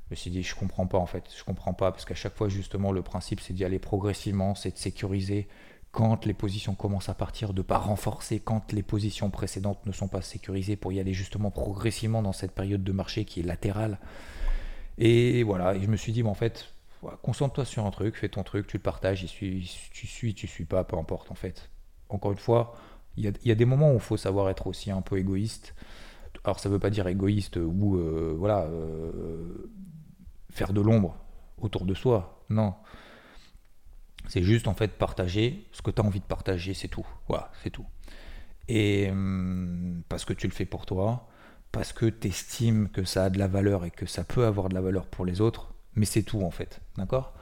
Je 0.06 0.14
me 0.14 0.16
suis 0.16 0.30
dit 0.30 0.42
je 0.42 0.54
comprends 0.54 0.86
pas 0.86 0.98
en 0.98 1.06
fait. 1.06 1.24
Je 1.36 1.44
comprends 1.44 1.74
pas 1.74 1.92
parce 1.92 2.04
qu'à 2.04 2.14
chaque 2.14 2.36
fois 2.36 2.48
justement 2.48 2.92
le 2.92 3.02
principe 3.02 3.40
c'est 3.40 3.52
d'y 3.52 3.64
aller 3.64 3.78
progressivement 3.78 4.54
c'est 4.54 4.72
de 4.72 4.78
sécuriser 4.78 5.48
quand 5.92 6.24
les 6.24 6.34
positions 6.34 6.74
commencent 6.74 7.08
à 7.08 7.14
partir 7.14 7.52
de 7.52 7.62
pas 7.62 7.78
renforcer 7.78 8.38
quand 8.38 8.72
les 8.72 8.82
positions 8.82 9.28
précédentes 9.30 9.84
ne 9.86 9.92
sont 9.92 10.06
pas 10.08 10.22
sécurisées 10.22 10.76
pour 10.76 10.92
y 10.92 11.00
aller 11.00 11.14
justement 11.14 11.50
progressivement 11.50 12.22
dans 12.22 12.32
cette 12.32 12.52
période 12.52 12.84
de 12.84 12.92
marché 12.92 13.24
qui 13.24 13.40
est 13.40 13.44
latérale. 13.44 13.98
Et 14.98 15.42
voilà 15.42 15.74
et 15.74 15.82
je 15.82 15.88
me 15.88 15.96
suis 15.96 16.12
dit 16.12 16.22
mais 16.22 16.28
en 16.28 16.34
fait 16.34 16.72
concentre-toi 17.22 17.64
sur 17.64 17.86
un 17.86 17.90
truc, 17.90 18.16
fais 18.16 18.28
ton 18.28 18.42
truc, 18.42 18.66
tu 18.66 18.76
le 18.76 18.82
partages, 18.82 19.20
tu 19.20 19.62
suis, 19.62 20.34
tu 20.34 20.46
suis 20.46 20.64
pas, 20.64 20.84
peu 20.84 20.96
importe 20.96 21.30
en 21.30 21.34
fait. 21.34 21.70
Encore 22.08 22.32
une 22.32 22.38
fois, 22.38 22.74
il 23.16 23.24
y 23.44 23.50
a, 23.50 23.54
des 23.54 23.64
moments 23.64 23.90
où 23.92 23.94
il 23.94 24.00
faut 24.00 24.16
savoir 24.16 24.50
être 24.50 24.66
aussi 24.66 24.90
un 24.90 25.02
peu 25.02 25.18
égoïste. 25.18 25.74
Alors 26.44 26.58
ça 26.58 26.68
veut 26.68 26.78
pas 26.78 26.90
dire 26.90 27.06
égoïste 27.06 27.56
ou 27.56 27.96
euh, 27.96 28.34
voilà 28.36 28.62
euh, 28.64 29.70
faire 30.50 30.72
de 30.72 30.80
l'ombre 30.80 31.16
autour 31.58 31.84
de 31.84 31.94
soi, 31.94 32.44
non. 32.48 32.74
C'est 34.28 34.42
juste 34.42 34.68
en 34.68 34.74
fait 34.74 34.96
partager 34.96 35.66
ce 35.72 35.82
que 35.82 35.90
tu 35.90 36.00
as 36.00 36.04
envie 36.04 36.20
de 36.20 36.24
partager, 36.24 36.74
c'est 36.74 36.88
tout. 36.88 37.06
Voilà, 37.28 37.50
c'est 37.62 37.70
tout. 37.70 37.86
Et 38.68 39.10
hum, 39.10 40.02
parce 40.08 40.24
que 40.24 40.32
tu 40.32 40.46
le 40.46 40.52
fais 40.52 40.64
pour 40.64 40.86
toi, 40.86 41.28
parce 41.72 41.92
que 41.92 42.06
tu 42.06 42.28
estimes 42.28 42.88
que 42.88 43.04
ça 43.04 43.24
a 43.24 43.30
de 43.30 43.38
la 43.38 43.48
valeur 43.48 43.84
et 43.84 43.90
que 43.90 44.06
ça 44.06 44.24
peut 44.24 44.46
avoir 44.46 44.68
de 44.68 44.74
la 44.74 44.80
valeur 44.80 45.06
pour 45.06 45.24
les 45.24 45.40
autres, 45.40 45.69
mais 45.94 46.06
c'est 46.06 46.22
tout 46.22 46.42
en 46.42 46.50
fait, 46.50 46.80
d'accord? 46.96 47.34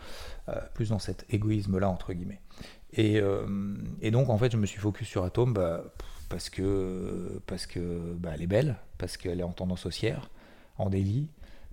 Euh, 0.49 0.61
Plus 0.75 0.91
dans 0.91 0.99
cet 0.99 1.27
égoïsme-là, 1.31 1.89
entre 1.89 2.13
guillemets. 2.13 2.41
Euh, 2.99 3.77
et, 4.01 4.11
donc, 4.11 4.31
en 4.31 4.39
fait, 4.39 4.51
je 4.51 4.57
me 4.57 4.67
suis 4.67 4.81
focus 4.81 5.09
sur 5.09 5.25
Atom 5.25 5.53
bah, 5.53 5.85
parce 6.29 6.49
que, 6.49 7.41
parce 7.47 7.67
que 7.67 8.15
bah, 8.15 8.31
elle 8.35 8.43
est 8.43 8.47
belle, 8.47 8.77
parce 8.97 9.17
qu'elle 9.17 9.41
est 9.41 9.45
en 9.45 9.53
tendance 9.53 9.87
haussière, 9.87 10.31
en 10.79 10.89
délit, 10.89 11.29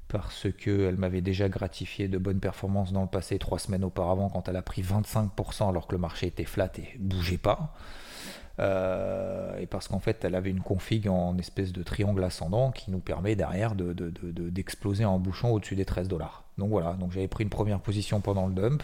parce 0.08 0.48
qu'elle 0.52 0.98
m'avait 0.98 1.22
déjà 1.22 1.50
gratifié 1.50 2.08
de 2.08 2.18
bonnes 2.18 2.40
performances 2.40 2.92
dans 2.92 3.02
le 3.02 3.08
passé, 3.08 3.40
trois 3.40 3.60
semaines 3.60 3.84
auparavant, 3.84 4.30
quand 4.30 4.48
elle 4.48 4.56
a 4.56 4.62
pris 4.62 4.82
25% 4.82 5.70
alors 5.70 5.88
que 5.88 5.94
le 5.94 6.00
marché 6.00 6.28
était 6.28 6.46
flat 6.46 6.72
et 6.78 6.98
bougeait 7.00 7.38
pas. 7.38 7.74
Euh, 8.60 9.58
et 9.58 9.66
parce 9.66 9.88
qu'en 9.88 10.00
fait, 10.00 10.24
elle 10.24 10.36
avait 10.36 10.50
une 10.50 10.62
config 10.62 11.08
en 11.08 11.38
espèce 11.38 11.74
de 11.74 11.84
triangle 11.84 12.24
ascendant 12.24 12.72
qui 12.72 12.92
nous 12.92 13.00
permet 13.00 13.36
derrière 13.36 13.76
d'exploser 13.76 15.04
de, 15.04 15.10
en 15.10 15.20
bouchon 15.20 15.52
au-dessus 15.52 15.76
des 15.76 15.86
13 15.86 16.08
dollars. 16.08 16.46
Donc 16.58 16.70
voilà, 16.70 16.94
donc 16.94 17.12
j'avais 17.12 17.28
pris 17.28 17.44
une 17.44 17.50
première 17.50 17.80
position 17.80 18.22
pendant 18.22 18.48
le 18.48 18.54
dump, 18.54 18.82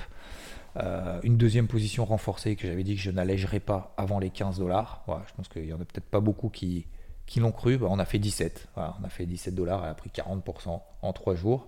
euh, 0.78 1.20
une 1.24 1.38
deuxième 1.38 1.68
position 1.68 2.06
renforcée 2.06 2.56
que 2.56 2.68
j'avais 2.68 2.84
dit 2.84 2.96
que 2.96 3.02
je 3.02 3.12
n'allégerais 3.12 3.60
pas 3.60 3.94
avant 3.98 4.20
les 4.20 4.30
15 4.30 4.60
dollars. 4.60 5.04
Voilà, 5.08 5.24
je 5.28 5.34
pense 5.34 5.48
qu'il 5.48 5.66
y 5.66 5.74
en 5.74 5.80
a 5.80 5.86
peut-être 5.86 6.10
pas 6.10 6.20
beaucoup 6.20 6.50
qui, 6.50 6.88
qui 7.26 7.40
l'ont 7.40 7.52
cru. 7.52 7.78
Bah, 7.78 7.88
on 7.90 8.00
a 8.00 8.06
fait 8.06 8.20
17. 8.20 8.70
Voilà, 8.76 8.96
on 9.02 9.06
a 9.06 9.10
fait 9.10 9.26
17 9.26 9.56
dollars, 9.56 9.84
elle 9.84 9.92
a 9.92 9.96
pris 9.96 10.10
40% 10.10 10.82
en 11.02 11.14
3 11.14 11.36
jours. 11.36 11.68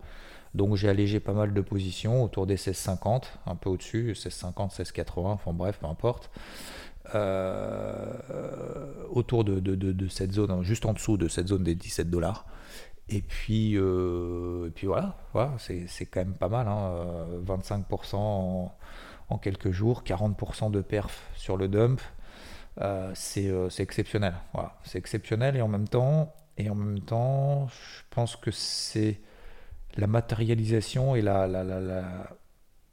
Donc 0.53 0.75
j'ai 0.75 0.87
allégé 0.87 1.19
pas 1.19 1.33
mal 1.33 1.53
de 1.53 1.61
positions 1.61 2.23
autour 2.23 2.45
des 2.45 2.57
16,50, 2.57 3.23
un 3.47 3.55
peu 3.55 3.69
au-dessus, 3.71 4.13
16,50, 4.13 4.75
16,80, 4.75 5.25
enfin 5.25 5.51
bref, 5.51 5.79
peu 5.79 5.87
importe. 5.87 6.29
Euh, 7.15 8.13
autour 9.09 9.43
de, 9.43 10.07
cette 10.07 10.31
zone, 10.31 10.63
juste 10.63 10.85
en 10.85 10.93
dessous 10.93 11.17
de 11.17 11.27
cette 11.27 11.49
zone 11.49 11.63
des 11.63 11.75
17 11.75 12.09
dollars. 12.09 12.45
Et 13.09 13.21
puis, 13.21 13.73
euh, 13.75 14.67
et 14.67 14.71
puis 14.71 14.87
voilà, 14.87 15.15
c'est 15.57 16.05
quand 16.05 16.21
même 16.21 16.33
pas 16.33 16.49
mal. 16.49 16.67
25% 17.45 18.15
hein, 18.15 18.71
en, 19.29 19.37
quelques 19.37 19.71
jours, 19.71 20.03
40% 20.05 20.71
de 20.71 20.81
perf 20.81 21.23
sur 21.35 21.57
le 21.57 21.67
dump. 21.67 22.01
Euh, 22.81 23.11
c'est 23.13 23.51
exceptionnel. 23.79 24.33
Voilà, 24.53 24.77
c'est 24.83 24.97
exceptionnel 24.97 25.55
et 25.55 25.61
en 25.61 25.67
même 25.67 25.87
temps, 25.87 26.33
et 26.57 26.69
en 26.69 26.75
même 26.75 27.01
temps, 27.01 27.67
je 27.67 28.01
pense 28.09 28.35
que 28.35 28.49
c'est 28.51 29.19
la 29.97 30.07
matérialisation 30.07 31.15
et 31.15 31.21
la, 31.21 31.45
la, 31.47 31.63
la, 31.63 31.81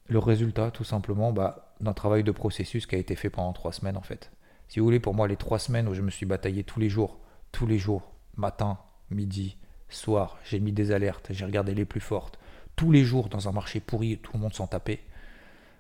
le 0.09 0.19
résultat, 0.19 0.71
tout 0.71 0.85
simplement, 0.85 1.33
bah, 1.33 1.75
d'un 1.81 1.93
travail 1.93 2.25
de 2.25 2.33
processus 2.33 2.87
qui 2.87 2.95
a 2.95 2.99
été 2.99 3.17
fait 3.17 3.31
pendant 3.31 3.53
trois 3.53 3.73
semaines 3.73 3.97
en 3.97 4.03
fait. 4.03 4.31
Si 4.69 4.79
vous 4.79 4.85
voulez, 4.85 5.01
pour 5.01 5.15
moi, 5.15 5.27
les 5.27 5.37
trois 5.37 5.59
semaines 5.59 5.89
où 5.89 5.95
je 5.95 6.03
me 6.03 6.11
suis 6.11 6.27
bataillé 6.27 6.63
tous 6.65 6.81
les 6.81 6.89
jours, 6.89 7.19
tous 7.53 7.67
les 7.67 7.79
jours, 7.79 8.13
matin, 8.37 8.79
midi, 9.11 9.57
soir, 9.89 10.39
j'ai 10.45 10.61
mis 10.61 10.73
des 10.73 10.93
alertes, 10.93 11.29
j'ai 11.31 11.45
regardé 11.45 11.75
les 11.75 11.85
plus 11.85 12.01
fortes, 12.01 12.39
tous 12.77 12.93
les 12.93 13.05
jours 13.05 13.29
dans 13.29 13.49
un 13.49 13.53
marché 13.53 13.81
pourri, 13.81 14.19
tout 14.19 14.33
le 14.35 14.39
monde 14.39 14.55
s'en 14.55 14.67
tapait. 14.67 15.01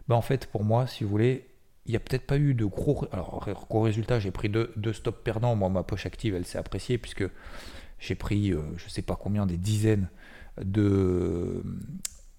Ben 0.08 0.16
en 0.16 0.22
fait, 0.22 0.46
pour 0.46 0.64
moi, 0.64 0.86
si 0.86 1.04
vous 1.04 1.10
voulez, 1.10 1.46
il 1.86 1.92
n'y 1.92 1.96
a 1.96 2.00
peut-être 2.00 2.26
pas 2.26 2.36
eu 2.36 2.54
de 2.54 2.64
gros, 2.64 3.06
alors, 3.12 3.48
gros 3.68 3.82
résultats. 3.82 4.20
J'ai 4.20 4.30
pris 4.30 4.48
deux, 4.48 4.72
deux, 4.76 4.92
stops 4.92 5.22
perdants. 5.24 5.56
Moi, 5.56 5.68
ma 5.68 5.82
poche 5.82 6.06
active, 6.06 6.34
elle 6.34 6.44
s'est 6.44 6.58
appréciée 6.58 6.98
puisque 6.98 7.24
j'ai 7.98 8.14
pris, 8.14 8.52
euh, 8.52 8.60
je 8.76 8.84
ne 8.84 8.90
sais 8.90 9.02
pas 9.02 9.16
combien, 9.16 9.46
des 9.46 9.56
dizaines 9.56 10.08
de 10.60 11.62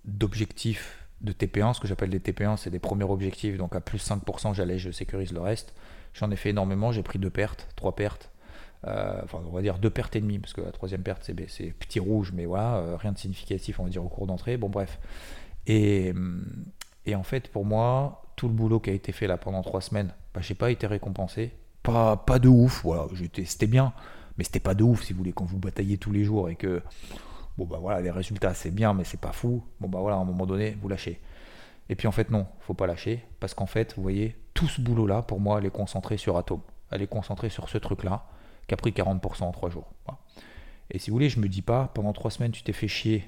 d'objectifs 0.05 1.00
de 1.21 1.31
TP1, 1.31 1.73
ce 1.73 1.79
que 1.79 1.87
j'appelle 1.87 2.09
des 2.09 2.19
TP1, 2.19 2.57
c'est 2.57 2.69
des 2.69 2.79
premiers 2.79 3.05
objectifs, 3.05 3.57
donc 3.57 3.75
à 3.75 3.81
plus 3.81 4.03
5%, 4.05 4.53
j'allais, 4.53 4.79
je 4.79 4.91
sécurise 4.91 5.31
le 5.33 5.41
reste. 5.41 5.73
J'en 6.13 6.31
ai 6.31 6.35
fait 6.35 6.49
énormément, 6.49 6.91
j'ai 6.91 7.03
pris 7.03 7.19
deux 7.19 7.29
pertes, 7.29 7.67
trois 7.75 7.95
pertes, 7.95 8.31
euh, 8.87 9.21
enfin 9.23 9.39
on 9.45 9.51
va 9.51 9.61
dire 9.61 9.77
deux 9.77 9.89
pertes 9.89 10.15
et 10.15 10.21
demie, 10.21 10.39
parce 10.39 10.53
que 10.53 10.61
la 10.61 10.71
troisième 10.71 11.03
perte 11.03 11.23
c'est, 11.23 11.33
petit 11.73 11.99
rouge, 11.99 12.31
mais 12.33 12.45
voilà, 12.45 12.77
euh, 12.77 12.97
rien 12.97 13.11
de 13.11 13.17
significatif 13.17 13.79
on 13.79 13.83
va 13.83 13.89
dire 13.89 14.03
au 14.03 14.09
cours 14.09 14.27
d'entrée, 14.27 14.57
bon 14.57 14.69
bref. 14.69 14.99
Et, 15.67 16.11
hum, 16.11 16.45
et, 17.05 17.15
en 17.15 17.23
fait 17.23 17.47
pour 17.49 17.65
moi, 17.65 18.23
tout 18.35 18.47
le 18.47 18.53
boulot 18.53 18.79
qui 18.79 18.89
a 18.89 18.93
été 18.93 19.11
fait 19.11 19.27
là 19.27 19.37
pendant 19.37 19.61
trois 19.61 19.81
semaines, 19.81 20.13
bah, 20.33 20.41
j'ai 20.41 20.55
pas 20.55 20.71
été 20.71 20.87
récompensé, 20.87 21.53
pas, 21.83 22.17
pas 22.17 22.39
de 22.39 22.49
ouf, 22.49 22.83
voilà, 22.83 23.07
c'était 23.45 23.67
bien, 23.67 23.93
mais 24.37 24.43
c'était 24.43 24.59
pas 24.59 24.73
de 24.73 24.83
ouf 24.83 25.03
si 25.03 25.13
vous 25.13 25.19
voulez, 25.19 25.33
quand 25.33 25.45
vous 25.45 25.59
bataillez 25.59 25.97
tous 25.97 26.11
les 26.11 26.23
jours 26.23 26.49
et 26.49 26.55
que 26.55 26.81
Bah 27.65 28.01
les 28.01 28.11
résultats 28.11 28.53
c'est 28.53 28.71
bien, 28.71 28.93
mais 28.93 29.03
c'est 29.03 29.19
pas 29.19 29.31
fou. 29.31 29.63
Bon 29.79 29.89
bah 29.89 29.99
voilà, 29.99 30.17
à 30.17 30.19
un 30.19 30.25
moment 30.25 30.45
donné, 30.45 30.77
vous 30.81 30.87
lâchez. 30.89 31.19
Et 31.89 31.95
puis 31.95 32.07
en 32.07 32.11
fait 32.11 32.29
non, 32.29 32.47
faut 32.59 32.73
pas 32.73 32.87
lâcher, 32.87 33.25
parce 33.39 33.53
qu'en 33.53 33.65
fait, 33.65 33.95
vous 33.95 34.01
voyez, 34.01 34.35
tout 34.53 34.67
ce 34.67 34.81
boulot-là, 34.81 35.21
pour 35.21 35.39
moi, 35.39 35.59
elle 35.59 35.65
est 35.65 35.71
concentrée 35.71 36.17
sur 36.17 36.37
Atom. 36.37 36.61
Elle 36.91 37.01
est 37.01 37.07
concentrée 37.07 37.49
sur 37.49 37.69
ce 37.69 37.77
truc-là, 37.77 38.25
qui 38.67 38.73
a 38.73 38.77
pris 38.77 38.91
40% 38.91 39.43
en 39.43 39.51
3 39.51 39.69
jours. 39.69 39.91
Et 40.91 40.99
si 40.99 41.09
vous 41.09 41.15
voulez, 41.15 41.29
je 41.29 41.39
me 41.39 41.47
dis 41.47 41.61
pas, 41.61 41.89
pendant 41.93 42.11
trois 42.11 42.31
semaines, 42.31 42.51
tu 42.51 42.63
t'es 42.63 42.73
fait 42.73 42.89
chier 42.89 43.23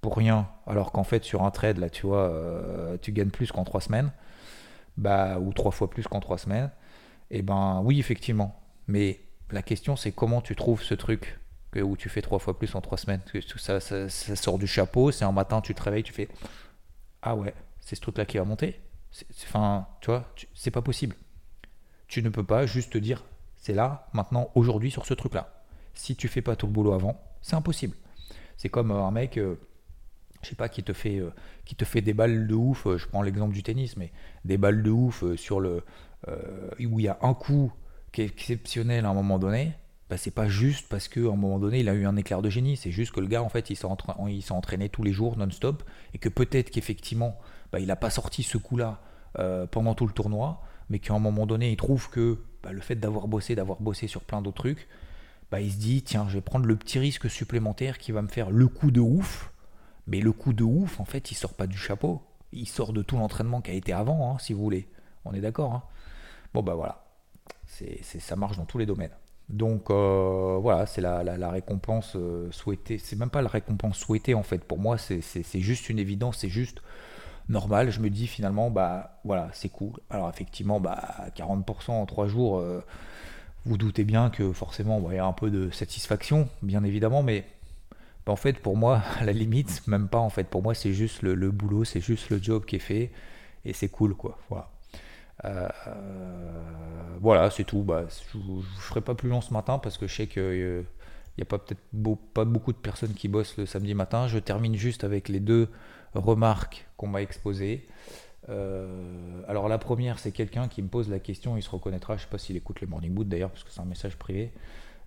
pour 0.00 0.16
rien, 0.16 0.48
alors 0.66 0.92
qu'en 0.92 1.04
fait, 1.04 1.24
sur 1.24 1.44
un 1.44 1.50
trade, 1.50 1.78
là, 1.78 1.88
tu 1.88 2.06
vois, 2.06 2.28
euh, 2.28 2.96
tu 3.00 3.12
gagnes 3.12 3.30
plus 3.30 3.52
qu'en 3.52 3.64
trois 3.64 3.80
semaines, 3.80 4.12
bah, 4.96 5.38
ou 5.38 5.52
trois 5.52 5.70
fois 5.70 5.88
plus 5.88 6.08
qu'en 6.08 6.20
trois 6.20 6.38
semaines. 6.38 6.70
Et 7.30 7.38
eh 7.38 7.42
ben, 7.42 7.80
oui, 7.84 7.98
effectivement. 8.00 8.60
Mais 8.88 9.20
la 9.50 9.62
question, 9.62 9.96
c'est 9.96 10.12
comment 10.12 10.40
tu 10.40 10.56
trouves 10.56 10.82
ce 10.82 10.94
truc 10.94 11.38
où 11.82 11.96
tu 11.96 12.08
fais 12.08 12.22
trois 12.22 12.38
fois 12.38 12.58
plus 12.58 12.74
en 12.74 12.80
trois 12.80 12.98
semaines. 12.98 13.20
Ça, 13.56 13.80
sort 14.08 14.58
du 14.58 14.66
chapeau, 14.66 15.10
c'est 15.10 15.24
un 15.24 15.32
matin, 15.32 15.60
tu 15.60 15.74
te 15.74 15.82
réveilles, 15.82 16.02
tu 16.02 16.12
fais 16.12 16.28
Ah 17.22 17.36
ouais, 17.36 17.54
c'est 17.80 17.96
ce 17.96 18.00
truc-là 18.00 18.24
qui 18.24 18.38
va 18.38 18.44
monter. 18.44 18.80
Enfin, 19.44 19.86
tu 20.00 20.10
vois, 20.10 20.28
c'est 20.54 20.70
pas 20.70 20.82
possible. 20.82 21.16
Tu 22.08 22.22
ne 22.22 22.28
peux 22.28 22.44
pas 22.44 22.66
juste 22.66 22.92
te 22.92 22.98
dire 22.98 23.24
c'est 23.66 23.74
là, 23.74 24.06
maintenant, 24.12 24.48
aujourd'hui, 24.54 24.92
sur 24.92 25.06
ce 25.06 25.12
truc-là. 25.12 25.64
Si 25.92 26.14
tu 26.14 26.28
fais 26.28 26.40
pas 26.40 26.54
tout 26.54 26.66
le 26.66 26.72
boulot 26.72 26.92
avant, 26.92 27.20
c'est 27.42 27.56
impossible. 27.56 27.96
C'est 28.56 28.68
comme 28.68 28.92
euh, 28.92 29.02
un 29.02 29.10
mec, 29.10 29.38
euh, 29.38 29.56
je 30.42 30.50
sais 30.50 30.54
pas, 30.54 30.68
qui 30.68 30.84
te 30.84 30.92
fait, 30.92 31.18
euh, 31.18 31.32
qui 31.64 31.74
te 31.74 31.84
fait 31.84 32.00
des 32.00 32.14
balles 32.14 32.46
de 32.46 32.54
ouf. 32.54 32.86
je 32.96 33.06
prends 33.08 33.22
l'exemple 33.22 33.52
du 33.52 33.64
tennis, 33.64 33.96
mais 33.96 34.12
des 34.44 34.56
balles 34.56 34.84
de 34.84 34.90
ouf 34.92 35.24
sur 35.34 35.58
le 35.58 35.82
où 36.78 37.00
il 37.00 37.04
y 37.06 37.08
a 37.08 37.18
un 37.22 37.34
coup 37.34 37.72
qui 38.12 38.22
est 38.22 38.26
exceptionnel 38.26 39.04
à 39.04 39.08
un 39.08 39.14
moment 39.14 39.40
donné. 39.40 39.72
Bah, 40.08 40.16
c'est 40.16 40.30
pas 40.30 40.48
juste 40.48 40.88
parce 40.88 41.08
qu'à 41.08 41.20
un 41.20 41.36
moment 41.36 41.58
donné 41.58 41.80
il 41.80 41.88
a 41.88 41.94
eu 41.94 42.06
un 42.06 42.16
éclair 42.16 42.40
de 42.40 42.48
génie, 42.48 42.76
c'est 42.76 42.92
juste 42.92 43.12
que 43.12 43.20
le 43.20 43.26
gars 43.26 43.42
en 43.42 43.48
fait 43.48 43.70
il 43.70 43.76
s'est 43.76 44.52
entraîné 44.52 44.88
tous 44.88 45.02
les 45.02 45.12
jours 45.12 45.36
non-stop 45.36 45.82
et 46.14 46.18
que 46.18 46.28
peut-être 46.28 46.70
qu'effectivement 46.70 47.38
bah, 47.72 47.80
il 47.80 47.86
n'a 47.86 47.96
pas 47.96 48.10
sorti 48.10 48.42
ce 48.42 48.56
coup-là 48.56 49.00
pendant 49.70 49.94
tout 49.94 50.06
le 50.06 50.12
tournoi, 50.12 50.62
mais 50.88 50.98
qu'à 51.00 51.12
un 51.12 51.18
moment 51.18 51.44
donné 51.44 51.72
il 51.72 51.76
trouve 51.76 52.08
que 52.08 52.38
bah, 52.62 52.72
le 52.72 52.80
fait 52.80 52.94
d'avoir 52.94 53.28
bossé, 53.28 53.54
d'avoir 53.54 53.80
bossé 53.80 54.06
sur 54.06 54.22
plein 54.22 54.42
d'autres 54.42 54.62
trucs, 54.62 54.88
bah, 55.50 55.60
il 55.60 55.70
se 55.70 55.78
dit 55.78 56.02
tiens, 56.02 56.26
je 56.28 56.34
vais 56.34 56.40
prendre 56.40 56.66
le 56.66 56.76
petit 56.76 56.98
risque 56.98 57.30
supplémentaire 57.30 57.98
qui 57.98 58.12
va 58.12 58.22
me 58.22 58.28
faire 58.28 58.50
le 58.50 58.66
coup 58.68 58.90
de 58.90 59.00
ouf. 59.00 59.52
Mais 60.08 60.20
le 60.20 60.32
coup 60.32 60.52
de 60.52 60.64
ouf, 60.64 61.00
en 61.00 61.04
fait, 61.04 61.30
il 61.30 61.34
sort 61.34 61.54
pas 61.54 61.66
du 61.66 61.76
chapeau. 61.76 62.22
Il 62.52 62.68
sort 62.68 62.92
de 62.92 63.02
tout 63.02 63.16
l'entraînement 63.16 63.60
qui 63.60 63.70
a 63.70 63.74
été 63.74 63.92
avant, 63.92 64.32
hein, 64.32 64.38
si 64.38 64.52
vous 64.52 64.62
voulez. 64.62 64.88
On 65.24 65.32
est 65.32 65.40
d'accord 65.40 65.72
hein. 65.72 65.82
Bon, 66.54 66.62
bah 66.62 66.74
voilà. 66.74 67.04
Ça 67.66 68.36
marche 68.36 68.56
dans 68.56 68.64
tous 68.64 68.78
les 68.78 68.86
domaines. 68.86 69.10
Donc 69.48 69.90
euh, 69.90 70.58
voilà, 70.60 70.86
c'est 70.86 71.00
la, 71.00 71.50
récompense 71.50 72.14
euh, 72.16 72.50
souhaitée. 72.50 72.98
C'est 72.98 73.16
même 73.16 73.30
pas 73.30 73.42
la 73.42 73.48
récompense 73.48 73.98
souhaitée 73.98 74.34
en 74.34 74.42
fait. 74.42 74.64
Pour 74.64 74.78
moi, 74.78 74.98
c'est, 74.98 75.20
juste 75.54 75.88
une 75.88 75.98
évidence. 75.98 76.38
C'est 76.38 76.48
juste 76.48 76.82
normal. 77.48 77.90
Je 77.90 78.00
me 78.00 78.10
dis 78.10 78.26
finalement, 78.26 78.70
bah 78.70 79.20
voilà, 79.24 79.48
c'est 79.52 79.68
cool. 79.68 79.92
Alors 80.10 80.28
effectivement, 80.28 80.80
bah 80.80 81.26
40% 81.36 81.92
en 81.92 82.06
3 82.06 82.26
jours, 82.26 82.58
euh, 82.58 82.82
vous 83.64 83.76
doutez 83.78 84.04
bien 84.04 84.30
que 84.30 84.52
forcément, 84.52 85.00
il 85.10 85.16
y 85.16 85.18
a 85.18 85.26
un 85.26 85.32
peu 85.32 85.50
de 85.50 85.70
satisfaction, 85.70 86.48
bien 86.62 86.82
évidemment, 86.84 87.22
mais 87.22 87.44
bah, 88.26 88.32
en 88.32 88.36
fait, 88.36 88.54
pour 88.54 88.76
moi, 88.76 89.02
à 89.20 89.24
la 89.24 89.32
limite, 89.32 89.86
même 89.86 90.08
pas 90.08 90.18
en 90.18 90.30
fait. 90.30 90.44
Pour 90.44 90.62
moi, 90.62 90.74
c'est 90.74 90.92
juste 90.92 91.22
le, 91.22 91.50
boulot, 91.52 91.84
c'est 91.84 92.00
juste 92.00 92.30
le 92.30 92.42
job 92.42 92.64
qui 92.64 92.76
est 92.76 92.80
fait 92.80 93.12
et 93.64 93.72
c'est 93.72 93.88
cool 93.88 94.14
quoi. 94.14 94.38
Voilà. 94.48 94.70
Euh, 95.44 95.68
voilà, 97.20 97.50
c'est 97.50 97.64
tout. 97.64 97.82
Bah, 97.82 98.04
je 98.32 98.38
ne 98.38 98.62
ferai 98.78 99.00
pas 99.00 99.14
plus 99.14 99.28
long 99.28 99.40
ce 99.40 99.52
matin 99.52 99.78
parce 99.78 99.98
que 99.98 100.06
je 100.06 100.14
sais 100.14 100.26
qu'il 100.26 100.84
n'y 101.38 101.42
a 101.42 101.44
pas 101.44 101.58
peut-être 101.58 101.82
pas 102.32 102.44
beaucoup 102.44 102.72
de 102.72 102.78
personnes 102.78 103.14
qui 103.14 103.28
bossent 103.28 103.56
le 103.56 103.66
samedi 103.66 103.94
matin. 103.94 104.28
Je 104.28 104.38
termine 104.38 104.74
juste 104.74 105.04
avec 105.04 105.28
les 105.28 105.40
deux 105.40 105.68
remarques 106.14 106.86
qu'on 106.96 107.08
m'a 107.08 107.22
exposées. 107.22 107.86
Euh, 108.48 109.42
alors 109.48 109.68
la 109.68 109.78
première, 109.78 110.18
c'est 110.18 110.32
quelqu'un 110.32 110.68
qui 110.68 110.82
me 110.82 110.88
pose 110.88 111.10
la 111.10 111.18
question, 111.18 111.56
il 111.56 111.62
se 111.62 111.70
reconnaîtra, 111.70 112.16
je 112.16 112.22
ne 112.22 112.24
sais 112.24 112.30
pas 112.30 112.38
s'il 112.38 112.56
écoute 112.56 112.80
les 112.80 112.86
Morning 112.86 113.12
Boot 113.12 113.28
d'ailleurs, 113.28 113.50
parce 113.50 113.64
que 113.64 113.70
c'est 113.70 113.80
un 113.80 113.86
message 113.86 114.16
privé. 114.16 114.52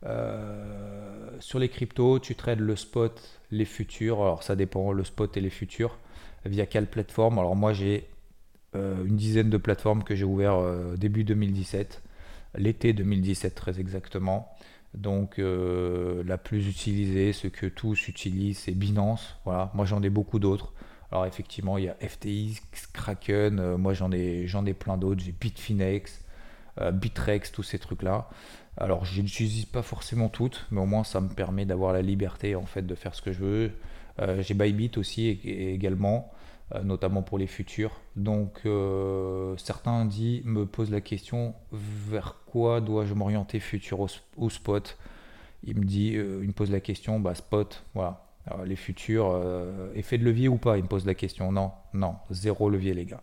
Euh, 0.06 1.30
sur 1.40 1.60
les 1.60 1.70
cryptos, 1.70 2.20
tu 2.20 2.36
trades 2.36 2.60
le 2.60 2.76
spot, 2.76 3.42
les 3.52 3.66
futurs, 3.66 4.22
alors 4.22 4.44
ça 4.44 4.56
dépend, 4.56 4.92
le 4.92 5.04
spot 5.04 5.36
et 5.38 5.42
les 5.42 5.50
futurs, 5.50 5.98
via 6.46 6.66
quelle 6.66 6.88
plateforme 6.88 7.40
Alors 7.40 7.56
moi 7.56 7.74
j'ai 7.74 7.98
euh, 7.98 8.19
une 8.74 9.16
dizaine 9.16 9.50
de 9.50 9.58
plateformes 9.58 10.04
que 10.04 10.16
j'ai 10.16 10.26
ouvert 10.26 10.62
début 10.98 11.24
2017, 11.24 12.02
l'été 12.56 12.94
2017 12.94 13.56
très 13.56 13.80
exactement. 13.80 14.56
Donc 14.94 15.40
la 15.40 16.38
plus 16.38 16.68
utilisée, 16.68 17.34
ce 17.34 17.48
que 17.48 17.66
tous 17.66 18.08
utilisent, 18.08 18.60
c'est 18.60 18.74
Binance. 18.74 19.38
Voilà, 19.46 19.72
moi 19.74 19.86
j'en 19.86 20.04
ai 20.04 20.10
beaucoup 20.10 20.40
d'autres. 20.40 20.74
Alors 21.12 21.26
effectivement, 21.26 21.78
il 21.78 21.86
y 21.86 21.90
a 21.90 21.96
FTX, 21.96 22.88
Kraken, 22.94 23.60
euh, 23.60 23.78
moi 23.78 23.94
j'en 23.94 24.12
ai, 24.12 24.48
j'en 24.48 24.66
ai 24.66 24.74
plein 24.74 24.98
d'autres, 24.98 25.22
j'ai 25.22 25.32
Bitfinex, 25.32 26.24
euh, 26.82 26.92
Bitrex, 26.92 27.52
tous 27.52 27.64
ces 27.64 27.80
trucs-là. 27.80 28.30
Alors 28.78 29.06
je 29.06 29.22
n'utilise 29.22 29.66
pas 29.66 29.82
forcément 29.82 30.30
toutes, 30.30 30.68
mais 30.72 30.80
au 30.80 30.86
moins 30.86 31.04
ça 31.04 31.20
me 31.20 31.30
permet 31.30 31.66
d'avoir 31.66 31.94
la 31.94 32.02
liberté 32.02 32.56
en 32.56 32.66
fait 32.66 32.84
de 32.84 32.96
faire 32.96 33.16
ce 33.16 33.22
que 33.22 33.32
je 33.32 33.40
veux. 33.40 33.72
Euh, 34.20 34.42
j'ai 34.44 34.54
Bybit 34.54 34.92
aussi 34.98 35.30
également, 35.30 36.32
notamment 36.84 37.24
pour 37.24 37.38
les 37.38 37.48
futurs. 37.48 38.00
Donc 38.16 38.62
certains 39.58 40.06
dit, 40.06 40.42
me 40.46 40.66
posent 40.66 40.92
la 40.92 41.02
question 41.02 41.56
vers 41.72 42.36
quoi 42.46 42.82
dois-je 42.82 43.14
m'orienter 43.14 43.60
futur 43.60 44.08
au, 44.38 44.50
spot? 44.50 44.98
Il 45.64 45.78
me 45.80 45.86
dit, 45.86 46.16
me 46.18 46.52
pose 46.52 46.72
la 46.72 46.80
question, 46.80 47.20
bah 47.20 47.36
spot, 47.36 47.84
voilà 47.94 48.30
les 48.66 48.76
futurs, 48.76 49.32
euh, 49.32 49.92
effet 49.96 50.18
de 50.18 50.24
levier 50.24 50.48
ou 50.48 50.58
pas? 50.58 50.78
Il 50.78 50.84
me 50.84 50.88
pose 50.88 51.06
la 51.06 51.16
question. 51.16 51.52
Non, 51.52 51.72
non, 51.94 52.16
zéro 52.32 52.70
levier, 52.70 52.94
les 52.94 53.06
gars. 53.06 53.22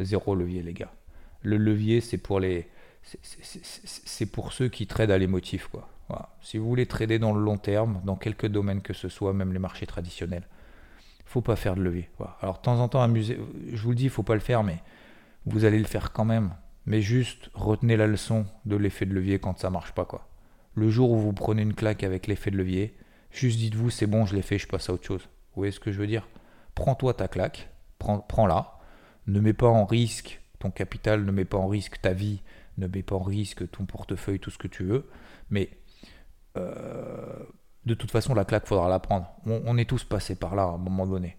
Zéro 0.00 0.34
levier, 0.34 0.62
les 0.62 0.72
gars. 0.72 0.92
Le 1.42 1.56
levier, 1.56 2.00
c'est 2.00 2.18
pour 2.18 2.40
les, 2.40 2.68
c'est 3.02 4.26
pour 4.26 4.52
ceux 4.52 4.68
qui 4.68 4.86
tradent 4.86 5.10
à 5.10 5.18
l'émotif, 5.18 5.68
quoi. 5.68 5.88
Si 6.40 6.56
vous 6.56 6.68
voulez 6.68 6.86
trader 6.86 7.18
dans 7.18 7.32
le 7.32 7.42
long 7.42 7.56
terme, 7.56 8.00
dans 8.04 8.14
quelques 8.14 8.46
domaines 8.46 8.80
que 8.80 8.92
ce 8.92 9.08
soit, 9.08 9.32
même 9.32 9.52
les 9.52 9.58
marchés 9.58 9.86
traditionnels, 9.86 10.46
faut 11.26 11.42
pas 11.42 11.56
faire 11.56 11.74
de 11.76 11.82
levier. 11.82 12.08
Alors, 12.40 12.56
de 12.56 12.62
temps 12.62 12.80
en 12.80 12.88
temps, 12.88 13.02
amuser. 13.02 13.38
Je 13.72 13.82
vous 13.82 13.90
le 13.90 13.96
dis, 13.96 14.04
il 14.04 14.10
faut 14.10 14.22
pas 14.22 14.34
le 14.34 14.40
faire, 14.40 14.62
mais 14.62 14.82
vous 15.44 15.64
allez 15.64 15.78
le 15.78 15.84
faire 15.84 16.12
quand 16.12 16.24
même. 16.24 16.54
Mais 16.86 17.02
juste 17.02 17.50
retenez 17.52 17.96
la 17.96 18.06
leçon 18.06 18.46
de 18.64 18.76
l'effet 18.76 19.04
de 19.06 19.12
levier 19.12 19.38
quand 19.38 19.58
ça 19.58 19.70
marche 19.70 19.92
pas, 19.92 20.04
quoi. 20.04 20.28
Le 20.74 20.88
jour 20.88 21.10
où 21.10 21.18
vous 21.18 21.32
prenez 21.32 21.62
une 21.62 21.74
claque 21.74 22.04
avec 22.04 22.26
l'effet 22.26 22.50
de 22.50 22.56
levier, 22.56 22.96
Juste 23.36 23.58
dites-vous, 23.58 23.90
c'est 23.90 24.06
bon, 24.06 24.24
je 24.24 24.34
l'ai 24.34 24.40
fait, 24.40 24.58
je 24.58 24.66
passe 24.66 24.88
à 24.88 24.94
autre 24.94 25.04
chose. 25.04 25.20
Vous 25.20 25.60
voyez 25.60 25.70
ce 25.70 25.78
que 25.78 25.92
je 25.92 25.98
veux 25.98 26.06
dire? 26.06 26.26
Prends-toi 26.74 27.12
ta 27.12 27.28
claque, 27.28 27.68
prends-la. 27.98 28.78
ne 29.26 29.40
mets 29.40 29.52
pas 29.52 29.68
en 29.68 29.84
risque 29.84 30.40
ton 30.58 30.70
capital, 30.70 31.22
ne 31.22 31.30
mets 31.30 31.44
pas 31.44 31.58
en 31.58 31.66
risque 31.66 32.00
ta 32.00 32.14
vie, 32.14 32.40
ne 32.78 32.86
mets 32.86 33.02
pas 33.02 33.16
en 33.16 33.22
risque 33.22 33.70
ton 33.70 33.84
portefeuille, 33.84 34.40
tout 34.40 34.50
ce 34.50 34.56
que 34.56 34.68
tu 34.68 34.84
veux. 34.84 35.10
Mais 35.50 35.68
euh, 36.56 37.44
de 37.86 37.94
toute 37.94 38.10
façon, 38.10 38.34
la 38.34 38.44
claque, 38.44 38.66
faudra 38.66 38.88
la 38.88 38.98
prendre. 38.98 39.26
On, 39.46 39.78
est 39.78 39.88
tous 39.88 40.04
passés 40.04 40.34
par 40.34 40.54
là 40.54 40.64
à 40.64 40.66
un 40.66 40.78
moment 40.78 41.06
donné. 41.06 41.36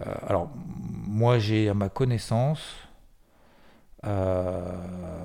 Euh, 0.00 0.14
alors, 0.26 0.50
moi, 0.54 1.38
j'ai 1.38 1.68
à 1.68 1.74
ma 1.74 1.88
connaissance. 1.88 2.62
Euh, 4.06 5.24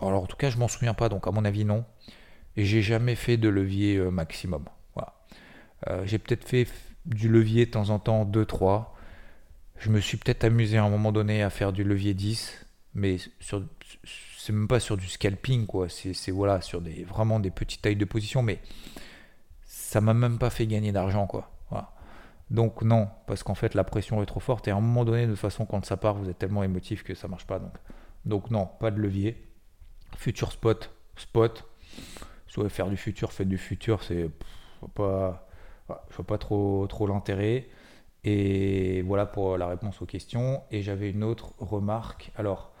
alors, 0.00 0.22
en 0.22 0.26
tout 0.26 0.36
cas, 0.36 0.50
je 0.50 0.58
m'en 0.58 0.68
souviens 0.68 0.94
pas, 0.94 1.08
donc 1.08 1.26
à 1.26 1.32
mon 1.32 1.44
avis, 1.44 1.64
non. 1.64 1.84
Et 2.56 2.64
j'ai 2.64 2.82
jamais 2.82 3.16
fait 3.16 3.36
de 3.36 3.48
levier 3.48 3.98
maximum. 3.98 4.64
Euh, 5.88 6.02
j'ai 6.04 6.18
peut-être 6.18 6.46
fait 6.46 6.66
du 7.06 7.28
levier 7.28 7.66
de 7.66 7.70
temps 7.70 7.90
en 7.90 7.98
temps 7.98 8.24
2-3. 8.24 8.86
Je 9.76 9.90
me 9.90 10.00
suis 10.00 10.18
peut-être 10.18 10.44
amusé 10.44 10.76
à 10.76 10.84
un 10.84 10.90
moment 10.90 11.12
donné 11.12 11.42
à 11.42 11.50
faire 11.50 11.72
du 11.72 11.84
levier 11.84 12.12
10, 12.12 12.66
mais 12.94 13.16
sur, 13.40 13.64
c'est 14.36 14.52
même 14.52 14.68
pas 14.68 14.80
sur 14.80 14.96
du 14.96 15.06
scalping, 15.06 15.66
quoi. 15.66 15.88
C'est, 15.88 16.30
voilà, 16.30 16.60
sur 16.60 16.82
des, 16.82 17.04
vraiment 17.04 17.40
des 17.40 17.50
petites 17.50 17.82
tailles 17.82 17.96
de 17.96 18.04
position, 18.04 18.42
mais 18.42 18.60
ça 19.90 20.00
m'a 20.00 20.14
même 20.14 20.38
pas 20.38 20.50
fait 20.50 20.68
gagner 20.68 20.92
d'argent, 20.92 21.26
quoi. 21.26 21.50
Donc 22.48 22.82
non, 22.82 23.08
parce 23.26 23.42
qu'en 23.44 23.54
fait 23.54 23.74
la 23.74 23.84
pression 23.84 24.22
est 24.22 24.26
trop 24.26 24.40
forte 24.40 24.66
et 24.68 24.70
à 24.70 24.76
un 24.76 24.80
moment 24.80 25.04
donné, 25.04 25.26
de 25.26 25.32
toute 25.32 25.40
façon, 25.40 25.66
quand 25.66 25.84
ça 25.84 25.96
part, 25.96 26.14
vous 26.14 26.28
êtes 26.28 26.38
tellement 26.38 26.62
émotif 26.62 27.02
que 27.02 27.14
ça 27.14 27.26
marche 27.26 27.46
pas. 27.46 27.58
Donc, 27.58 27.74
donc 28.24 28.50
non, 28.52 28.66
pas 28.66 28.92
de 28.92 29.00
levier. 29.00 29.48
Future 30.16 30.52
spot, 30.52 30.92
spot. 31.16 31.64
Si 32.46 32.54
vous 32.54 32.62
voulez 32.62 32.68
faire 32.68 32.88
du 32.88 32.96
futur, 32.96 33.32
faites 33.32 33.48
du 33.48 33.58
futur, 33.58 34.02
c'est 34.04 34.30
pas 34.94 35.48
je 36.08 36.16
vois 36.16 36.26
pas 36.26 36.38
trop, 36.38 36.86
trop 36.88 37.08
l'intérêt. 37.08 37.68
Et 38.22 39.02
voilà 39.02 39.26
pour 39.26 39.58
la 39.58 39.66
réponse 39.66 40.00
aux 40.02 40.06
questions. 40.06 40.62
Et 40.70 40.82
j'avais 40.82 41.10
une 41.10 41.24
autre 41.24 41.54
remarque. 41.58 42.30
Alors, 42.36 42.72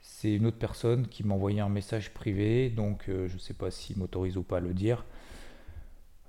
c'est 0.00 0.32
une 0.32 0.46
autre 0.46 0.58
personne 0.58 1.06
qui 1.06 1.24
m'a 1.24 1.34
envoyé 1.34 1.60
un 1.60 1.68
message 1.68 2.12
privé, 2.14 2.68
donc 2.70 3.08
euh, 3.08 3.28
je 3.28 3.34
ne 3.34 3.38
sais 3.38 3.54
pas 3.54 3.70
s'il 3.70 3.98
m'autorise 3.98 4.36
ou 4.36 4.42
pas 4.42 4.56
à 4.56 4.60
le 4.60 4.74
dire. 4.74 5.04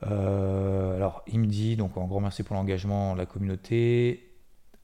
Euh, 0.04 0.96
alors, 0.96 1.24
il 1.28 1.40
me 1.40 1.46
dit, 1.46 1.76
donc 1.76 1.98
un 1.98 2.06
grand 2.06 2.22
merci 2.22 2.44
pour 2.44 2.56
l'engagement, 2.56 3.16
la 3.16 3.26
communauté. 3.26 4.26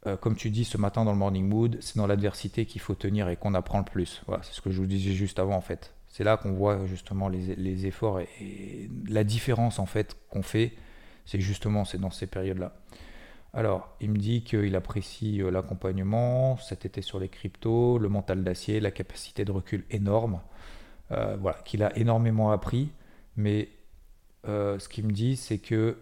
Euh, 0.08 0.18
comme 0.18 0.36
tu 0.36 0.52
dis 0.52 0.66
ce 0.66 0.78
matin 0.78 1.04
dans 1.04 1.12
le 1.12 1.18
Morning 1.18 1.48
Mood, 1.48 1.78
c'est 1.82 1.98
dans 1.98 2.08
l'adversité 2.08 2.66
qu'il 2.66 2.82
faut 2.82 2.96
tenir 2.96 3.28
et 3.30 3.38
qu'on 3.38 3.54
apprend 3.54 3.80
le 3.80 3.86
plus. 3.86 4.22
Voilà, 4.28 4.44
c'est 4.44 4.54
ce 4.54 4.62
que 4.62 4.70
je 4.70 4.78
vous 4.80 4.86
disais 4.86 5.14
juste 5.14 5.40
avant 5.40 5.56
en 5.56 5.62
fait. 5.62 5.94
C'est 6.08 6.24
là 6.24 6.38
qu'on 6.38 6.52
voit 6.52 6.86
justement 6.86 7.28
les, 7.28 7.88
efforts 7.88 8.20
et, 8.20 8.90
la 9.08 9.24
différence 9.24 9.80
en 9.80 9.86
fait 9.86 10.16
qu'on 10.30 10.44
fait 10.44 10.74
c'est 11.26 11.42
justement 11.42 11.84
c'est 11.84 11.98
dans 11.98 12.12
ces 12.12 12.28
périodes-là. 12.28 12.74
Alors, 13.54 13.96
il 14.00 14.12
me 14.12 14.18
dit 14.18 14.44
qu'il 14.44 14.76
apprécie 14.76 15.42
euh, 15.42 15.50
l'accompagnement, 15.50 16.58
cet 16.58 16.86
été 16.86 17.02
sur 17.02 17.20
les 17.20 17.30
cryptos, 17.30 17.98
le 17.98 18.10
mental 18.10 18.44
d'acier, 18.44 18.80
la 18.80 18.92
capacité 18.92 19.44
de 19.44 19.52
recul 19.52 19.86
énorme. 19.90 20.42
Voilà, 21.10 21.60
qu'il 21.64 21.84
a 21.84 21.96
énormément 21.98 22.52
appris, 22.52 22.92
mais 23.38 23.70
euh, 24.48 24.80
ce 24.80 24.90
qu'il 24.90 25.06
me 25.06 25.12
dit, 25.12 25.36
c'est 25.36 25.58
que 25.58 25.98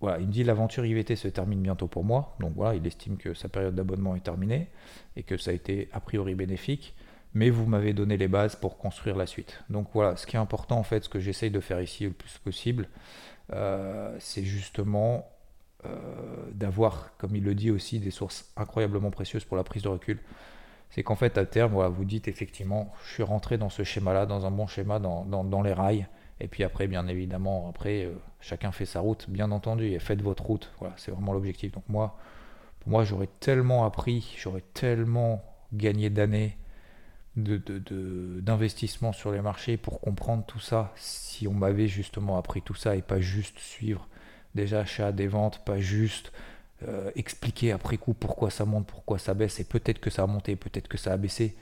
voilà, 0.00 0.18
il 0.18 0.26
me 0.26 0.32
dit 0.32 0.42
l'aventure 0.42 0.84
IVT 0.84 1.14
se 1.14 1.28
termine 1.28 1.60
bientôt 1.60 1.86
pour 1.86 2.04
moi. 2.04 2.36
Donc 2.40 2.52
voilà, 2.56 2.74
il 2.74 2.86
estime 2.86 3.16
que 3.16 3.34
sa 3.34 3.48
période 3.48 3.74
d'abonnement 3.74 4.16
est 4.16 4.24
terminée 4.24 4.68
et 5.16 5.22
que 5.22 5.36
ça 5.36 5.52
a 5.52 5.54
été 5.54 5.88
a 5.92 6.00
priori 6.00 6.34
bénéfique. 6.34 6.94
Mais 7.34 7.50
vous 7.50 7.66
m'avez 7.66 7.94
donné 7.94 8.16
les 8.16 8.28
bases 8.28 8.56
pour 8.56 8.76
construire 8.76 9.16
la 9.16 9.26
suite. 9.26 9.62
Donc 9.70 9.88
voilà, 9.94 10.16
ce 10.16 10.26
qui 10.26 10.36
est 10.36 10.40
important 10.40 10.78
en 10.78 10.82
fait, 10.82 11.04
ce 11.04 11.08
que 11.08 11.20
j'essaye 11.20 11.50
de 11.50 11.60
faire 11.60 11.80
ici 11.80 12.04
le 12.04 12.10
plus 12.10 12.36
possible, 12.38 12.88
euh, 13.52 14.14
c'est 14.18 14.44
justement 14.44 15.24
euh, 15.84 15.96
d'avoir, 16.52 17.16
comme 17.18 17.34
il 17.34 17.42
le 17.42 17.54
dit 17.54 17.70
aussi, 17.70 17.98
des 17.98 18.12
sources 18.12 18.52
incroyablement 18.56 19.10
précieuses 19.10 19.44
pour 19.44 19.56
la 19.56 19.64
prise 19.64 19.82
de 19.82 19.88
recul. 19.88 20.20
C'est 20.90 21.02
qu'en 21.02 21.16
fait, 21.16 21.38
à 21.38 21.46
terme, 21.46 21.72
voilà, 21.72 21.88
vous 21.88 22.04
dites 22.04 22.28
effectivement, 22.28 22.92
je 23.04 23.14
suis 23.14 23.22
rentré 23.22 23.58
dans 23.58 23.70
ce 23.70 23.82
schéma-là, 23.82 24.26
dans 24.26 24.46
un 24.46 24.50
bon 24.50 24.66
schéma, 24.66 24.98
dans, 24.98 25.24
dans, 25.24 25.62
les 25.62 25.72
rails. 25.72 26.06
Et 26.40 26.48
puis 26.48 26.64
après, 26.64 26.86
bien 26.88 27.06
évidemment, 27.06 27.68
après, 27.68 28.04
euh, 28.04 28.14
chacun 28.40 28.72
fait 28.72 28.86
sa 28.86 29.00
route, 29.00 29.26
bien 29.28 29.50
entendu, 29.50 29.86
et 29.86 29.98
faites 29.98 30.22
votre 30.22 30.44
route. 30.44 30.72
Voilà, 30.78 30.94
c'est 30.96 31.10
vraiment 31.10 31.32
l'objectif. 31.32 31.72
Donc 31.72 31.84
moi, 31.88 32.16
pour 32.80 32.90
moi, 32.90 33.04
j'aurais 33.04 33.28
tellement 33.40 33.84
appris, 33.84 34.34
j'aurais 34.38 34.64
tellement 34.74 35.44
gagné 35.72 36.10
d'années 36.10 36.56
d'investissement 37.34 39.12
sur 39.12 39.32
les 39.32 39.40
marchés 39.40 39.78
pour 39.78 40.00
comprendre 40.00 40.44
tout 40.44 40.60
ça, 40.60 40.92
si 40.96 41.48
on 41.48 41.54
m'avait 41.54 41.88
justement 41.88 42.36
appris 42.36 42.60
tout 42.60 42.74
ça 42.74 42.94
et 42.94 43.00
pas 43.00 43.20
juste 43.20 43.58
suivre 43.58 44.06
des 44.54 44.74
achats, 44.74 45.12
des 45.12 45.28
ventes, 45.28 45.64
pas 45.64 45.78
juste 45.78 46.30
euh, 46.86 47.10
expliquer 47.14 47.72
après 47.72 47.96
coup 47.96 48.12
pourquoi 48.12 48.50
ça 48.50 48.66
monte, 48.66 48.86
pourquoi 48.86 49.18
ça 49.18 49.32
baisse, 49.32 49.60
et 49.60 49.64
peut-être 49.64 49.98
que 49.98 50.10
ça 50.10 50.24
a 50.24 50.26
monté, 50.26 50.56
peut-être 50.56 50.88
que 50.88 50.98
ça 50.98 51.12
a 51.12 51.16
baissé. 51.16 51.56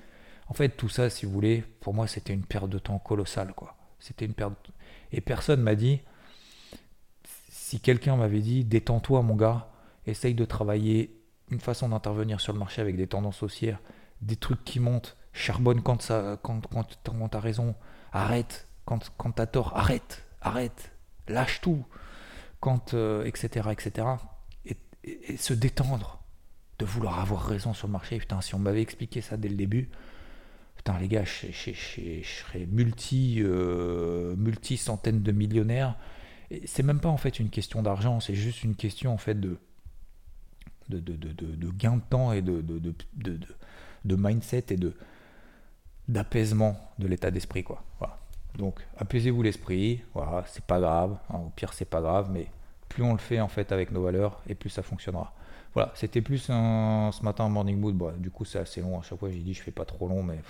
En 0.48 0.54
fait, 0.54 0.70
tout 0.70 0.88
ça, 0.88 1.08
si 1.08 1.24
vous 1.24 1.32
voulez, 1.32 1.62
pour 1.80 1.94
moi, 1.94 2.08
c'était 2.08 2.32
une 2.32 2.44
perte 2.44 2.68
de 2.68 2.78
temps 2.78 2.98
colossale, 2.98 3.52
quoi. 3.54 3.76
C'était 4.00 4.24
une 4.24 4.34
perte. 4.34 4.70
Et 5.12 5.20
personne 5.20 5.62
m'a 5.62 5.74
dit, 5.74 6.00
si 7.48 7.80
quelqu'un 7.80 8.16
m'avait 8.16 8.40
dit, 8.40 8.64
détends-toi, 8.64 9.22
mon 9.22 9.36
gars, 9.36 9.70
essaye 10.06 10.34
de 10.34 10.44
travailler 10.44 11.16
une 11.50 11.60
façon 11.60 11.88
d'intervenir 11.88 12.40
sur 12.40 12.52
le 12.52 12.58
marché 12.58 12.80
avec 12.80 12.96
des 12.96 13.06
tendances 13.06 13.42
haussières, 13.42 13.80
des 14.22 14.36
trucs 14.36 14.64
qui 14.64 14.80
montent, 14.80 15.16
charbonne 15.32 15.82
quand 15.82 16.02
ça, 16.02 16.38
quand, 16.42 16.66
quand, 16.68 16.98
quand 17.04 17.34
as 17.34 17.40
raison, 17.40 17.74
arrête, 18.12 18.66
quand, 18.84 19.12
quand 19.16 19.38
as 19.38 19.46
tort, 19.46 19.76
arrête, 19.76 20.24
arrête, 20.40 20.92
lâche 21.28 21.60
tout 21.60 21.84
quand, 22.60 22.94
etc., 23.24 23.66
euh, 23.66 23.70
etc. 23.70 24.06
Et, 25.04 25.36
se 25.38 25.54
détendre 25.54 26.22
de 26.78 26.84
vouloir 26.84 27.20
avoir 27.20 27.46
raison 27.46 27.72
sur 27.72 27.86
le 27.86 27.92
marché. 27.92 28.18
Putain, 28.18 28.40
si 28.42 28.54
on 28.54 28.58
m'avait 28.58 28.82
expliqué 28.82 29.22
ça 29.22 29.36
dès 29.36 29.48
le 29.48 29.56
début, 29.56 29.90
putain, 30.80 30.98
les 30.98 31.08
gars, 31.08 31.24
je, 31.24 31.52
serais 31.52 32.64
multi, 32.66 33.36
euh, 33.40 34.34
multi 34.36 34.78
centaines 34.78 35.22
de 35.22 35.30
millionnaires. 35.30 35.94
C'est 36.64 36.82
même 36.82 37.00
pas 37.00 37.10
en 37.10 37.18
fait 37.18 37.38
une 37.38 37.50
question 37.50 37.82
d'argent, 37.82 38.18
c'est 38.20 38.34
juste 38.34 38.64
une 38.64 38.74
question 38.74 39.12
en 39.12 39.18
fait 39.18 39.38
de, 39.38 39.58
de, 40.88 41.70
gain 41.70 41.96
de 41.96 42.02
temps 42.08 42.32
et 42.32 42.40
de, 42.40 42.62
de, 42.62 44.16
mindset 44.16 44.64
et 44.70 44.76
de 44.78 44.94
d'apaisement 46.08 46.80
de 46.98 47.06
l'état 47.08 47.30
d'esprit 47.30 47.62
quoi. 47.62 47.84
Voilà. 47.98 48.18
Donc 48.56 48.80
apaisez-vous 48.96 49.42
l'esprit, 49.42 50.02
voilà, 50.14 50.44
c'est 50.46 50.64
pas 50.64 50.80
grave, 50.80 51.18
hein, 51.28 51.40
au 51.46 51.50
pire 51.50 51.74
c'est 51.74 51.84
pas 51.84 52.00
grave, 52.00 52.30
mais 52.32 52.46
plus 52.88 53.02
on 53.02 53.12
le 53.12 53.18
fait 53.18 53.40
en 53.42 53.48
fait 53.48 53.70
avec 53.70 53.92
nos 53.92 54.02
valeurs 54.02 54.42
et 54.48 54.54
plus 54.54 54.70
ça 54.70 54.82
fonctionnera. 54.82 55.34
Voilà, 55.74 55.92
c'était 55.94 56.20
plus 56.20 56.50
un, 56.50 57.10
ce 57.12 57.22
matin 57.22 57.44
un 57.44 57.48
morning 57.48 57.78
mood, 57.78 57.96
du 58.18 58.30
coup 58.30 58.44
c'est 58.44 58.58
assez 58.58 58.80
long, 58.80 58.98
à 58.98 59.02
chaque 59.02 59.18
fois 59.18 59.30
j'ai 59.30 59.38
dit 59.38 59.54
je 59.54 59.62
fais 59.62 59.70
pas 59.70 59.84
trop 59.84 60.08
long, 60.08 60.22
mais 60.22 60.40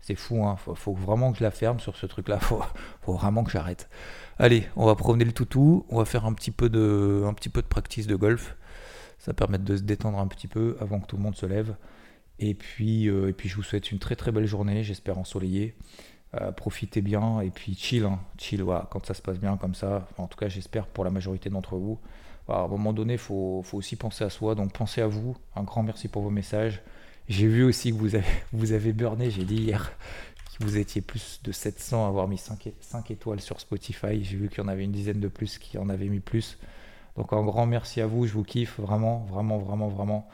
c'est 0.00 0.14
fou, 0.14 0.44
hein, 0.44 0.56
faut, 0.56 0.94
vraiment 0.94 1.32
que 1.32 1.38
je 1.38 1.44
la 1.44 1.50
ferme 1.50 1.80
sur 1.80 1.96
ce 1.96 2.06
truc 2.06 2.28
là, 2.28 2.38
faut, 2.38 2.62
faut 3.02 3.14
vraiment 3.14 3.44
que 3.44 3.50
j'arrête. 3.50 3.88
Allez, 4.38 4.66
on 4.76 4.86
va 4.86 4.94
promener 4.94 5.24
le 5.24 5.32
toutou, 5.32 5.84
on 5.90 5.98
va 5.98 6.04
faire 6.04 6.24
un 6.24 6.32
petit 6.32 6.50
peu 6.50 6.68
de, 6.70 7.24
un 7.26 7.34
petit 7.34 7.50
peu 7.50 7.60
de 7.60 7.66
practice 7.66 8.06
de 8.06 8.16
golf, 8.16 8.56
ça 9.18 9.34
permet 9.34 9.58
de 9.58 9.76
se 9.76 9.82
détendre 9.82 10.18
un 10.18 10.26
petit 10.26 10.48
peu 10.48 10.76
avant 10.80 11.00
que 11.00 11.06
tout 11.06 11.16
le 11.16 11.22
monde 11.22 11.36
se 11.36 11.46
lève. 11.46 11.76
Et 12.38 12.54
puis, 12.54 13.08
euh, 13.08 13.28
et 13.28 13.32
puis 13.32 13.48
je 13.48 13.56
vous 13.56 13.62
souhaite 13.62 13.92
une 13.92 13.98
très 13.98 14.16
très 14.16 14.32
belle 14.32 14.46
journée, 14.46 14.82
j'espère 14.82 15.18
ensoleillée. 15.18 15.74
Euh, 16.40 16.50
profitez 16.50 17.00
bien 17.00 17.40
et 17.40 17.50
puis 17.50 17.74
chill, 17.76 18.04
hein. 18.04 18.18
chill 18.38 18.64
quand 18.90 19.06
ça 19.06 19.14
se 19.14 19.22
passe 19.22 19.38
bien 19.38 19.56
comme 19.56 19.74
ça. 19.74 20.08
en 20.18 20.26
tout 20.26 20.36
cas, 20.36 20.48
j'espère 20.48 20.86
pour 20.86 21.04
la 21.04 21.10
majorité 21.10 21.48
d'entre 21.48 21.76
vous. 21.76 21.98
À 22.48 22.60
un 22.60 22.68
moment 22.68 22.92
donné, 22.92 23.14
il 23.14 23.18
faut, 23.18 23.64
aussi 23.72 23.96
penser 23.96 24.24
à 24.24 24.30
soi. 24.30 24.54
Donc 24.54 24.72
pensez 24.72 25.00
à 25.00 25.06
vous. 25.06 25.36
Un 25.56 25.62
grand 25.62 25.82
merci 25.82 26.08
pour 26.08 26.22
vos 26.22 26.30
messages. 26.30 26.82
J'ai 27.28 27.48
vu 27.48 27.64
aussi 27.64 27.90
que 27.90 27.96
vous 27.96 28.14
avez, 28.14 28.26
vous 28.52 28.72
avez 28.72 28.92
burné, 28.92 29.30
j'ai 29.30 29.44
dit 29.44 29.56
hier 29.56 29.92
que 30.58 30.64
vous 30.64 30.76
étiez 30.76 31.00
plus 31.00 31.40
de 31.42 31.50
700 31.50 32.04
à 32.04 32.08
avoir 32.08 32.28
mis 32.28 32.38
5, 32.38 32.70
5 32.80 33.10
étoiles 33.10 33.40
sur 33.40 33.58
Spotify. 33.60 34.22
J'ai 34.22 34.36
vu 34.36 34.48
qu'il 34.48 34.58
y 34.58 34.60
en 34.60 34.68
avait 34.68 34.84
une 34.84 34.92
dizaine 34.92 35.18
de 35.18 35.28
plus 35.28 35.58
qui 35.58 35.78
en 35.78 35.88
avaient 35.88 36.08
mis 36.08 36.20
plus. 36.20 36.58
Donc 37.16 37.32
un 37.32 37.42
grand 37.42 37.66
merci 37.66 38.00
à 38.00 38.06
vous, 38.06 38.26
je 38.26 38.32
vous 38.32 38.44
kiffe 38.44 38.78
vraiment, 38.78 39.26
vraiment, 39.28 39.58
vraiment, 39.58 39.88
vraiment. 39.88 40.28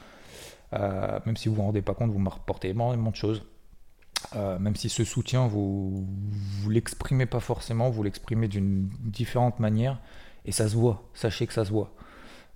Euh, 0.73 1.19
même 1.27 1.37
si 1.37 1.49
vous 1.49 1.55
ne 1.55 1.61
vous 1.61 1.67
rendez 1.67 1.83
pas 1.83 1.95
compte, 1.95 2.11
vous 2.11 2.19
me 2.19 2.29
rapportez 2.29 2.69
énormément 2.69 3.11
de 3.11 3.17
choses. 3.17 3.43
Euh, 4.37 4.59
même 4.59 4.77
si 4.77 4.89
ce 4.89 5.05
soutien, 5.05 5.47
vous 5.47 6.07
ne 6.65 6.71
l'exprimez 6.71 7.27
pas 7.27 7.41
forcément, 7.41 7.91
vous 7.91 8.03
l'exprimez 8.03 8.49
d'une 8.49 8.89
différente 9.01 9.59
manière, 9.61 10.01
et 10.45 10.53
ça 10.53 10.69
se 10.69 10.77
voit, 10.77 11.03
sachez 11.15 11.47
que 11.47 11.53
ça 11.53 11.65
se 11.65 11.71
voit. 11.71 11.93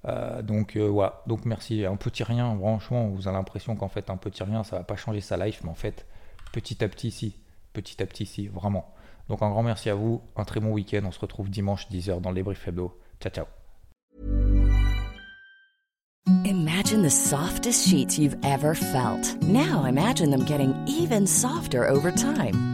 Euh, 0.07 0.43
donc 0.43 0.77
euh, 0.77 0.87
voilà, 0.87 1.23
donc 1.27 1.45
merci. 1.45 1.85
Un 1.85 1.97
petit 1.97 2.25
rien, 2.25 2.57
franchement, 2.57 3.09
vous 3.09 3.27
avez 3.29 3.37
l'impression 3.37 3.77
qu'en 3.77 3.89
fait 3.89 4.11
un 4.11 4.17
petit 4.17 4.43
rien, 4.43 4.65
ça 4.65 4.77
va 4.77 4.85
pas 4.85 4.97
changer 4.97 5.21
sa 5.21 5.37
life, 5.37 5.61
mais 5.65 5.71
en 5.71 5.75
fait, 5.75 6.07
petit 6.53 6.83
à 6.85 6.89
petit, 6.89 7.11
si, 7.11 7.37
petit 7.73 8.03
à 8.03 8.07
petit, 8.07 8.27
si, 8.27 8.49
vraiment. 8.49 8.93
Donc 9.29 9.43
un 9.43 9.49
grand 9.49 9.63
merci 9.63 9.89
à 9.89 9.95
vous, 9.95 10.21
un 10.37 10.45
très 10.45 10.61
bon 10.61 10.73
week-end, 10.73 11.03
on 11.05 11.13
se 11.13 11.21
retrouve 11.21 11.49
dimanche 11.49 11.89
10h 11.91 12.21
dans 12.21 12.33
les 12.33 12.43
briefs 12.43 12.67
hebdo. 12.69 12.99
Ciao 13.21 13.33
ciao. 13.33 13.47
Imagine 16.45 17.03
the 17.03 17.11
softest 17.11 17.89
sheets 17.89 18.19
you've 18.19 18.37
ever 18.45 18.75
felt. 18.75 19.43
Now 19.43 19.85
imagine 19.85 20.31
them 20.31 20.45
getting 20.45 20.75
even 20.87 21.27
softer 21.27 21.89
over 21.89 22.11
time. 22.11 22.74